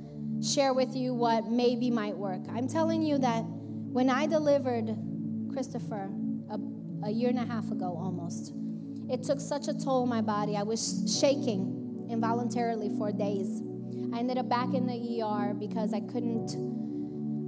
share 0.47 0.71
with 0.71 0.95
you 0.95 1.15
what 1.15 1.47
maybe 1.47 1.89
might 1.89 2.15
work. 2.15 2.41
I'm 2.53 2.67
telling 2.67 3.01
you 3.01 3.17
that 3.17 3.41
when 3.41 4.11
I 4.11 4.27
delivered 4.27 4.95
Christopher, 5.51 6.11
a 7.03 7.09
year 7.09 7.29
and 7.29 7.39
a 7.39 7.45
half 7.45 7.71
ago 7.71 7.97
almost. 7.97 8.53
It 9.09 9.23
took 9.23 9.39
such 9.39 9.67
a 9.67 9.73
toll 9.73 10.03
on 10.03 10.09
my 10.09 10.21
body. 10.21 10.55
I 10.55 10.61
was 10.61 11.03
shaking 11.19 12.07
involuntarily 12.09 12.89
for 12.97 13.11
days. 13.11 13.61
I 14.13 14.19
ended 14.19 14.37
up 14.37 14.47
back 14.47 14.73
in 14.73 14.85
the 14.85 15.23
ER 15.23 15.53
because 15.53 15.91
I 15.91 16.01
couldn't 16.01 16.53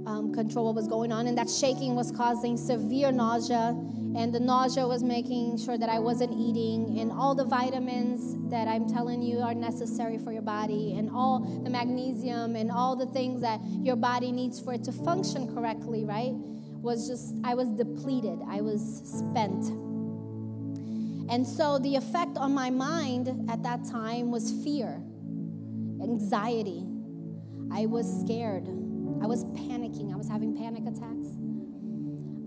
um, 0.06 0.32
control 0.34 0.66
what 0.66 0.74
was 0.74 0.88
going 0.88 1.12
on, 1.12 1.26
and 1.26 1.36
that 1.38 1.50
shaking 1.50 1.94
was 1.94 2.10
causing 2.10 2.56
severe 2.56 3.10
nausea. 3.12 3.76
And 4.18 4.34
the 4.34 4.40
nausea 4.40 4.86
was 4.86 5.02
making 5.02 5.58
sure 5.58 5.78
that 5.78 5.88
I 5.88 6.00
wasn't 6.00 6.32
eating, 6.32 6.98
and 6.98 7.12
all 7.12 7.34
the 7.34 7.44
vitamins 7.44 8.50
that 8.50 8.66
I'm 8.66 8.88
telling 8.88 9.22
you 9.22 9.38
are 9.38 9.54
necessary 9.54 10.18
for 10.18 10.32
your 10.32 10.42
body, 10.42 10.96
and 10.98 11.08
all 11.10 11.38
the 11.38 11.70
magnesium, 11.70 12.56
and 12.56 12.70
all 12.70 12.96
the 12.96 13.06
things 13.06 13.40
that 13.42 13.60
your 13.80 13.96
body 13.96 14.32
needs 14.32 14.60
for 14.60 14.74
it 14.74 14.82
to 14.84 14.92
function 14.92 15.54
correctly, 15.54 16.04
right? 16.04 16.34
was 16.82 17.08
just, 17.08 17.34
I 17.44 17.54
was 17.54 17.68
depleted, 17.70 18.38
I 18.48 18.60
was 18.60 19.02
spent. 19.04 19.66
And 21.30 21.46
so 21.46 21.78
the 21.78 21.96
effect 21.96 22.38
on 22.38 22.52
my 22.52 22.70
mind 22.70 23.50
at 23.50 23.62
that 23.64 23.84
time 23.84 24.30
was 24.30 24.50
fear, 24.64 25.02
anxiety. 26.02 26.86
I 27.70 27.86
was 27.86 28.06
scared. 28.22 28.66
I 29.20 29.26
was 29.26 29.44
panicking. 29.44 30.12
I 30.12 30.16
was 30.16 30.28
having 30.28 30.56
panic 30.56 30.84
attacks. 30.86 31.28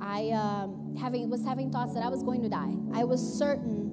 I 0.01 0.31
um, 0.31 0.95
having, 0.99 1.29
was 1.29 1.45
having 1.45 1.71
thoughts 1.71 1.93
that 1.93 2.03
I 2.03 2.09
was 2.09 2.23
going 2.23 2.41
to 2.41 2.49
die. 2.49 2.73
I 2.91 3.03
was 3.03 3.21
certain, 3.21 3.91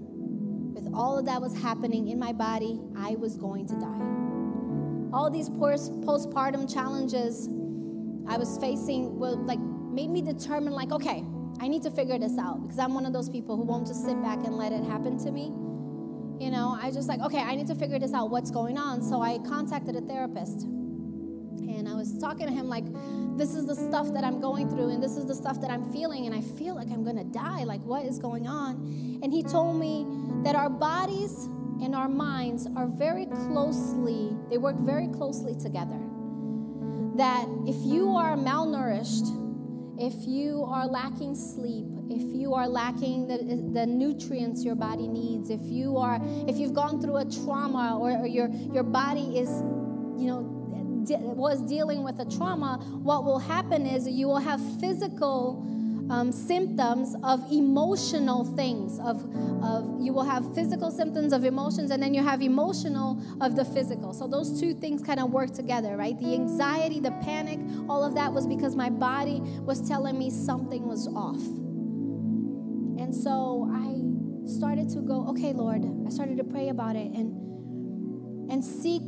with 0.74 0.88
all 0.94 1.18
of 1.18 1.26
that 1.26 1.40
was 1.40 1.54
happening 1.60 2.08
in 2.08 2.18
my 2.18 2.32
body, 2.32 2.80
I 2.96 3.10
was 3.16 3.36
going 3.36 3.66
to 3.68 3.74
die. 3.74 5.12
All 5.12 5.30
these 5.30 5.50
postpartum 5.50 6.72
challenges 6.72 7.48
I 8.26 8.36
was 8.38 8.58
facing 8.58 9.18
were 9.18 9.36
like 9.36 9.60
made 9.60 10.10
me 10.10 10.22
determine, 10.22 10.72
like, 10.72 10.92
okay, 10.92 11.24
I 11.60 11.68
need 11.68 11.82
to 11.82 11.90
figure 11.90 12.18
this 12.18 12.38
out 12.38 12.62
because 12.62 12.78
I'm 12.78 12.94
one 12.94 13.04
of 13.04 13.12
those 13.12 13.28
people 13.28 13.56
who 13.56 13.62
won't 13.64 13.86
just 13.86 14.04
sit 14.04 14.20
back 14.22 14.38
and 14.44 14.56
let 14.56 14.72
it 14.72 14.84
happen 14.84 15.18
to 15.24 15.30
me. 15.30 15.52
You 16.42 16.50
know, 16.50 16.78
I 16.80 16.90
just 16.90 17.08
like, 17.08 17.20
okay, 17.20 17.40
I 17.40 17.54
need 17.54 17.66
to 17.66 17.74
figure 17.74 17.98
this 17.98 18.14
out, 18.14 18.30
what's 18.30 18.50
going 18.50 18.78
on. 18.78 19.02
So 19.02 19.20
I 19.20 19.38
contacted 19.38 19.96
a 19.96 20.00
therapist. 20.00 20.62
And 20.62 21.88
I 21.88 21.94
was 21.94 22.18
talking 22.18 22.46
to 22.46 22.52
him 22.52 22.68
like, 22.68 22.84
this 23.38 23.54
is 23.54 23.66
the 23.66 23.74
stuff 23.74 24.12
that 24.12 24.24
I'm 24.24 24.40
going 24.40 24.68
through, 24.68 24.90
and 24.90 25.02
this 25.02 25.16
is 25.16 25.26
the 25.26 25.34
stuff 25.34 25.60
that 25.60 25.70
I'm 25.70 25.92
feeling, 25.92 26.26
and 26.26 26.34
I 26.34 26.40
feel 26.40 26.74
like 26.74 26.90
I'm 26.90 27.04
gonna 27.04 27.24
die. 27.24 27.62
Like, 27.64 27.80
what 27.82 28.04
is 28.04 28.18
going 28.18 28.48
on? 28.48 29.20
And 29.22 29.32
he 29.32 29.42
told 29.42 29.78
me 29.78 30.06
that 30.42 30.56
our 30.56 30.68
bodies 30.68 31.48
and 31.80 31.94
our 31.94 32.08
minds 32.08 32.66
are 32.76 32.86
very 32.86 33.26
closely, 33.26 34.36
they 34.50 34.58
work 34.58 34.76
very 34.80 35.06
closely 35.08 35.54
together. 35.54 35.98
That 37.16 37.46
if 37.66 37.76
you 37.84 38.16
are 38.16 38.36
malnourished, 38.36 39.26
if 40.00 40.14
you 40.26 40.64
are 40.64 40.86
lacking 40.86 41.34
sleep, 41.34 41.86
if 42.10 42.34
you 42.34 42.54
are 42.54 42.68
lacking 42.68 43.26
the, 43.28 43.38
the 43.72 43.86
nutrients 43.86 44.64
your 44.64 44.74
body 44.74 45.06
needs, 45.06 45.50
if 45.50 45.60
you 45.62 45.96
are 45.96 46.20
if 46.48 46.56
you've 46.56 46.74
gone 46.74 47.00
through 47.00 47.16
a 47.16 47.24
trauma 47.24 47.98
or, 48.00 48.12
or 48.12 48.26
your 48.26 48.48
your 48.72 48.84
body 48.84 49.38
is, 49.38 49.48
you 50.16 50.26
know, 50.26 50.57
was 51.16 51.62
dealing 51.62 52.02
with 52.02 52.18
a 52.20 52.24
trauma, 52.24 52.78
what 53.02 53.24
will 53.24 53.38
happen 53.38 53.86
is 53.86 54.08
you 54.08 54.26
will 54.26 54.38
have 54.38 54.60
physical 54.80 55.64
um, 56.10 56.32
symptoms 56.32 57.14
of 57.22 57.44
emotional 57.52 58.44
things 58.56 58.98
of, 59.00 59.22
of 59.62 60.00
you 60.00 60.12
will 60.12 60.24
have 60.24 60.54
physical 60.54 60.90
symptoms 60.90 61.34
of 61.34 61.44
emotions 61.44 61.90
and 61.90 62.02
then 62.02 62.14
you 62.14 62.22
have 62.22 62.40
emotional 62.40 63.22
of 63.42 63.56
the 63.56 63.64
physical. 63.64 64.14
So 64.14 64.26
those 64.26 64.58
two 64.58 64.72
things 64.72 65.02
kind 65.02 65.20
of 65.20 65.30
work 65.30 65.52
together 65.52 65.96
right? 65.96 66.18
The 66.18 66.32
anxiety 66.32 67.00
the 67.00 67.10
panic 67.22 67.58
all 67.88 68.02
of 68.02 68.14
that 68.14 68.32
was 68.32 68.46
because 68.46 68.74
my 68.74 68.88
body 68.88 69.40
was 69.40 69.86
telling 69.86 70.18
me 70.18 70.30
something 70.30 70.86
was 70.86 71.06
off. 71.08 71.42
And 73.00 73.14
so 73.14 73.70
i 73.72 73.88
started 74.48 74.88
to 74.88 75.00
go 75.00 75.26
okay 75.28 75.52
lord 75.52 75.84
i 76.06 76.10
started 76.10 76.38
to 76.38 76.44
pray 76.44 76.70
about 76.70 76.96
it 76.96 77.12
and 77.12 77.36
and 78.50 78.64
seek 78.64 79.02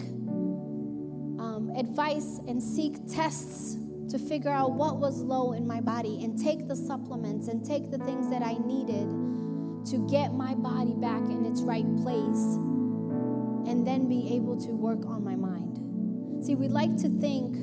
advice 1.77 2.41
and 2.49 2.63
seek 2.63 2.97
tests 3.09 3.77
to 4.11 4.19
figure 4.19 4.51
out 4.51 4.73
what 4.73 4.99
was 4.99 5.23
low 5.23 5.53
in 5.53 5.67
my 5.67 5.81
body 5.81 6.25
and 6.25 6.39
take 6.43 6.67
the 6.67 6.75
supplements 6.75 7.49
and 7.49 7.65
take 7.65 7.91
the 7.91 7.99
things 7.99 8.29
that 8.31 8.43
I 8.43 8.55
needed 8.55 9.07
to 9.87 10.07
get 10.11 10.35
my 10.35 10.55
body 10.55 10.95
back 10.95 11.23
in 11.23 11.47
its 11.47 11.63
right 11.63 11.87
place 12.03 12.57
and 13.69 13.87
then 13.87 14.09
be 14.09 14.35
able 14.35 14.61
to 14.61 14.73
work 14.73 15.07
on 15.07 15.25
my 15.25 15.37
mind. 15.37 16.45
See, 16.45 16.55
we 16.55 16.69
like 16.69 16.97
to 16.99 17.09
think 17.21 17.55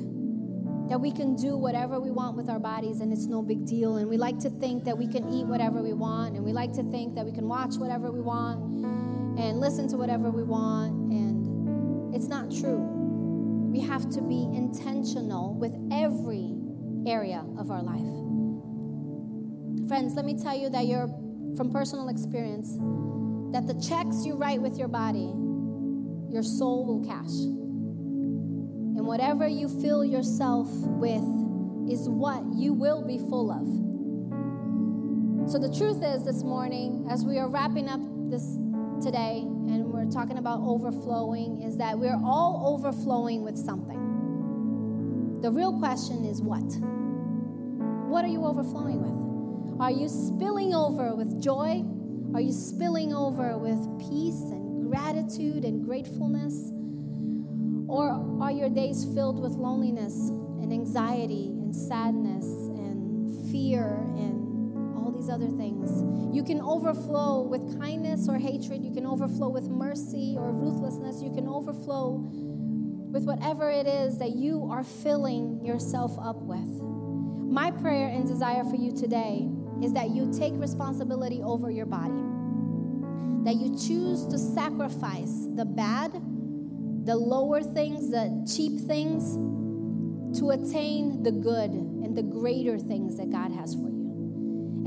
that 0.88 0.98
we 0.98 1.12
can 1.12 1.36
do 1.36 1.56
whatever 1.56 2.00
we 2.00 2.10
want 2.10 2.34
with 2.36 2.48
our 2.48 2.58
bodies 2.58 3.00
and 3.00 3.12
it's 3.12 3.26
no 3.26 3.42
big 3.42 3.66
deal. 3.66 3.98
And 3.98 4.08
we 4.08 4.16
like 4.16 4.38
to 4.40 4.50
think 4.50 4.84
that 4.84 4.96
we 4.96 5.06
can 5.06 5.28
eat 5.28 5.44
whatever 5.44 5.82
we 5.82 5.92
want. 5.92 6.34
And 6.34 6.44
we 6.44 6.52
like 6.52 6.72
to 6.74 6.82
think 6.90 7.14
that 7.16 7.26
we 7.26 7.32
can 7.32 7.46
watch 7.46 7.76
whatever 7.76 8.10
we 8.10 8.20
want 8.20 8.62
and 9.38 9.60
listen 9.60 9.86
to 9.88 9.96
whatever 9.98 10.30
we 10.30 10.44
want. 10.44 11.12
And 11.12 12.14
it's 12.14 12.28
not 12.28 12.50
true 12.50 12.97
we 13.68 13.80
have 13.80 14.08
to 14.10 14.22
be 14.22 14.48
intentional 14.54 15.54
with 15.54 15.74
every 15.92 16.56
area 17.06 17.44
of 17.58 17.70
our 17.70 17.82
life. 17.82 18.00
Friends, 19.88 20.14
let 20.14 20.24
me 20.24 20.36
tell 20.36 20.56
you 20.56 20.70
that 20.70 20.86
you're 20.86 21.08
from 21.56 21.70
personal 21.70 22.08
experience 22.08 22.76
that 23.52 23.66
the 23.66 23.74
checks 23.80 24.24
you 24.26 24.36
write 24.36 24.60
with 24.60 24.78
your 24.78 24.88
body, 24.88 25.32
your 26.30 26.42
soul 26.42 26.84
will 26.86 27.04
cash. 27.06 27.32
And 28.96 29.06
whatever 29.06 29.46
you 29.46 29.68
fill 29.80 30.04
yourself 30.04 30.68
with 30.70 31.24
is 31.90 32.08
what 32.08 32.42
you 32.54 32.74
will 32.74 33.06
be 33.06 33.18
full 33.18 33.50
of. 33.50 33.66
So 35.50 35.58
the 35.58 35.74
truth 35.74 36.02
is 36.02 36.24
this 36.24 36.42
morning, 36.42 37.06
as 37.10 37.24
we 37.24 37.38
are 37.38 37.48
wrapping 37.48 37.88
up 37.88 38.00
this 38.30 38.58
today, 39.02 39.44
we're 40.08 40.14
talking 40.14 40.38
about 40.38 40.60
overflowing, 40.60 41.62
is 41.62 41.76
that 41.76 41.98
we're 41.98 42.18
all 42.24 42.74
overflowing 42.74 43.42
with 43.42 43.58
something. 43.58 45.40
The 45.42 45.50
real 45.50 45.78
question 45.78 46.24
is 46.24 46.40
what? 46.40 46.64
What 48.08 48.24
are 48.24 48.28
you 48.28 48.46
overflowing 48.46 49.02
with? 49.02 49.80
Are 49.80 49.90
you 49.90 50.08
spilling 50.08 50.74
over 50.74 51.14
with 51.14 51.42
joy? 51.42 51.84
Are 52.34 52.40
you 52.40 52.52
spilling 52.52 53.12
over 53.12 53.58
with 53.58 53.78
peace 53.98 54.40
and 54.50 54.90
gratitude 54.90 55.64
and 55.64 55.84
gratefulness? 55.84 56.72
Or 57.86 58.40
are 58.40 58.50
your 58.50 58.70
days 58.70 59.04
filled 59.14 59.38
with 59.40 59.52
loneliness, 59.52 60.14
and 60.60 60.72
anxiety 60.72 61.48
and 61.48 61.74
sadness 61.74 62.44
and 62.44 63.50
fear 63.50 63.86
and 64.16 64.47
these 65.28 65.34
other 65.34 65.48
things. 65.48 65.90
You 66.34 66.42
can 66.42 66.60
overflow 66.60 67.42
with 67.42 67.78
kindness 67.80 68.28
or 68.28 68.38
hatred. 68.38 68.84
You 68.84 68.92
can 68.92 69.06
overflow 69.06 69.48
with 69.48 69.68
mercy 69.68 70.36
or 70.38 70.52
ruthlessness. 70.52 71.22
You 71.22 71.30
can 71.30 71.46
overflow 71.46 72.22
with 73.10 73.24
whatever 73.24 73.70
it 73.70 73.86
is 73.86 74.18
that 74.18 74.32
you 74.32 74.68
are 74.70 74.84
filling 74.84 75.64
yourself 75.64 76.18
up 76.18 76.36
with. 76.36 76.82
My 77.50 77.70
prayer 77.70 78.08
and 78.08 78.26
desire 78.26 78.64
for 78.64 78.76
you 78.76 78.92
today 78.92 79.48
is 79.82 79.92
that 79.94 80.10
you 80.10 80.32
take 80.36 80.52
responsibility 80.56 81.42
over 81.42 81.70
your 81.70 81.86
body, 81.86 82.22
that 83.44 83.56
you 83.56 83.70
choose 83.70 84.26
to 84.26 84.38
sacrifice 84.38 85.46
the 85.54 85.64
bad, 85.64 86.12
the 87.04 87.16
lower 87.16 87.62
things, 87.62 88.10
the 88.10 88.46
cheap 88.54 88.80
things, 88.86 89.34
to 90.38 90.50
attain 90.50 91.22
the 91.22 91.32
good 91.32 91.70
and 91.70 92.16
the 92.16 92.22
greater 92.22 92.78
things 92.78 93.16
that 93.16 93.30
God 93.30 93.50
has 93.52 93.74
for 93.74 93.80
you. 93.82 93.87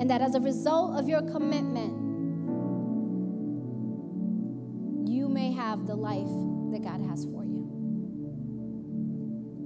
And 0.02 0.10
that 0.10 0.20
as 0.20 0.34
a 0.34 0.40
result 0.40 1.00
of 1.00 1.08
your 1.08 1.22
commitment, 1.22 1.94
you 5.08 5.30
may 5.30 5.52
have 5.52 5.86
the 5.86 5.94
life 5.94 6.26
that 6.72 6.82
God 6.82 7.08
has 7.08 7.24
for 7.26 7.44
you. 7.46 7.62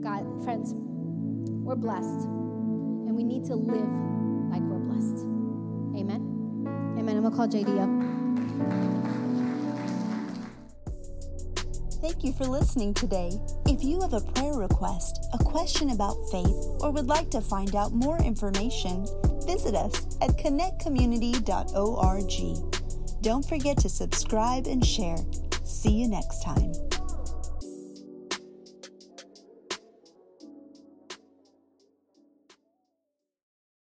God, 0.03 0.43
friends, 0.43 0.73
we're 0.75 1.77
blessed 1.77 2.25
and 2.27 3.15
we 3.15 3.23
need 3.23 3.45
to 3.45 3.55
live 3.55 3.87
like 4.51 4.61
we're 4.63 4.77
blessed. 4.77 5.23
Amen. 5.97 6.19
Amen. 6.99 7.15
I'm 7.15 7.23
gonna 7.23 7.33
call 7.33 7.47
JD 7.47 7.79
up. 7.79 7.89
Thank 12.01 12.25
you 12.25 12.33
for 12.33 12.43
listening 12.43 12.93
today. 12.93 13.31
If 13.67 13.85
you 13.85 14.01
have 14.01 14.11
a 14.11 14.19
prayer 14.19 14.55
request, 14.55 15.25
a 15.33 15.37
question 15.37 15.91
about 15.91 16.17
faith, 16.29 16.55
or 16.81 16.91
would 16.91 17.07
like 17.07 17.31
to 17.31 17.39
find 17.39 17.73
out 17.73 17.93
more 17.93 18.17
information, 18.21 19.07
visit 19.45 19.75
us 19.75 20.17
at 20.21 20.31
connectcommunity.org. 20.37 23.21
Don't 23.21 23.47
forget 23.47 23.77
to 23.77 23.89
subscribe 23.89 24.67
and 24.67 24.85
share. 24.85 25.17
See 25.63 25.91
you 25.91 26.07
next 26.07 26.43
time. 26.43 26.84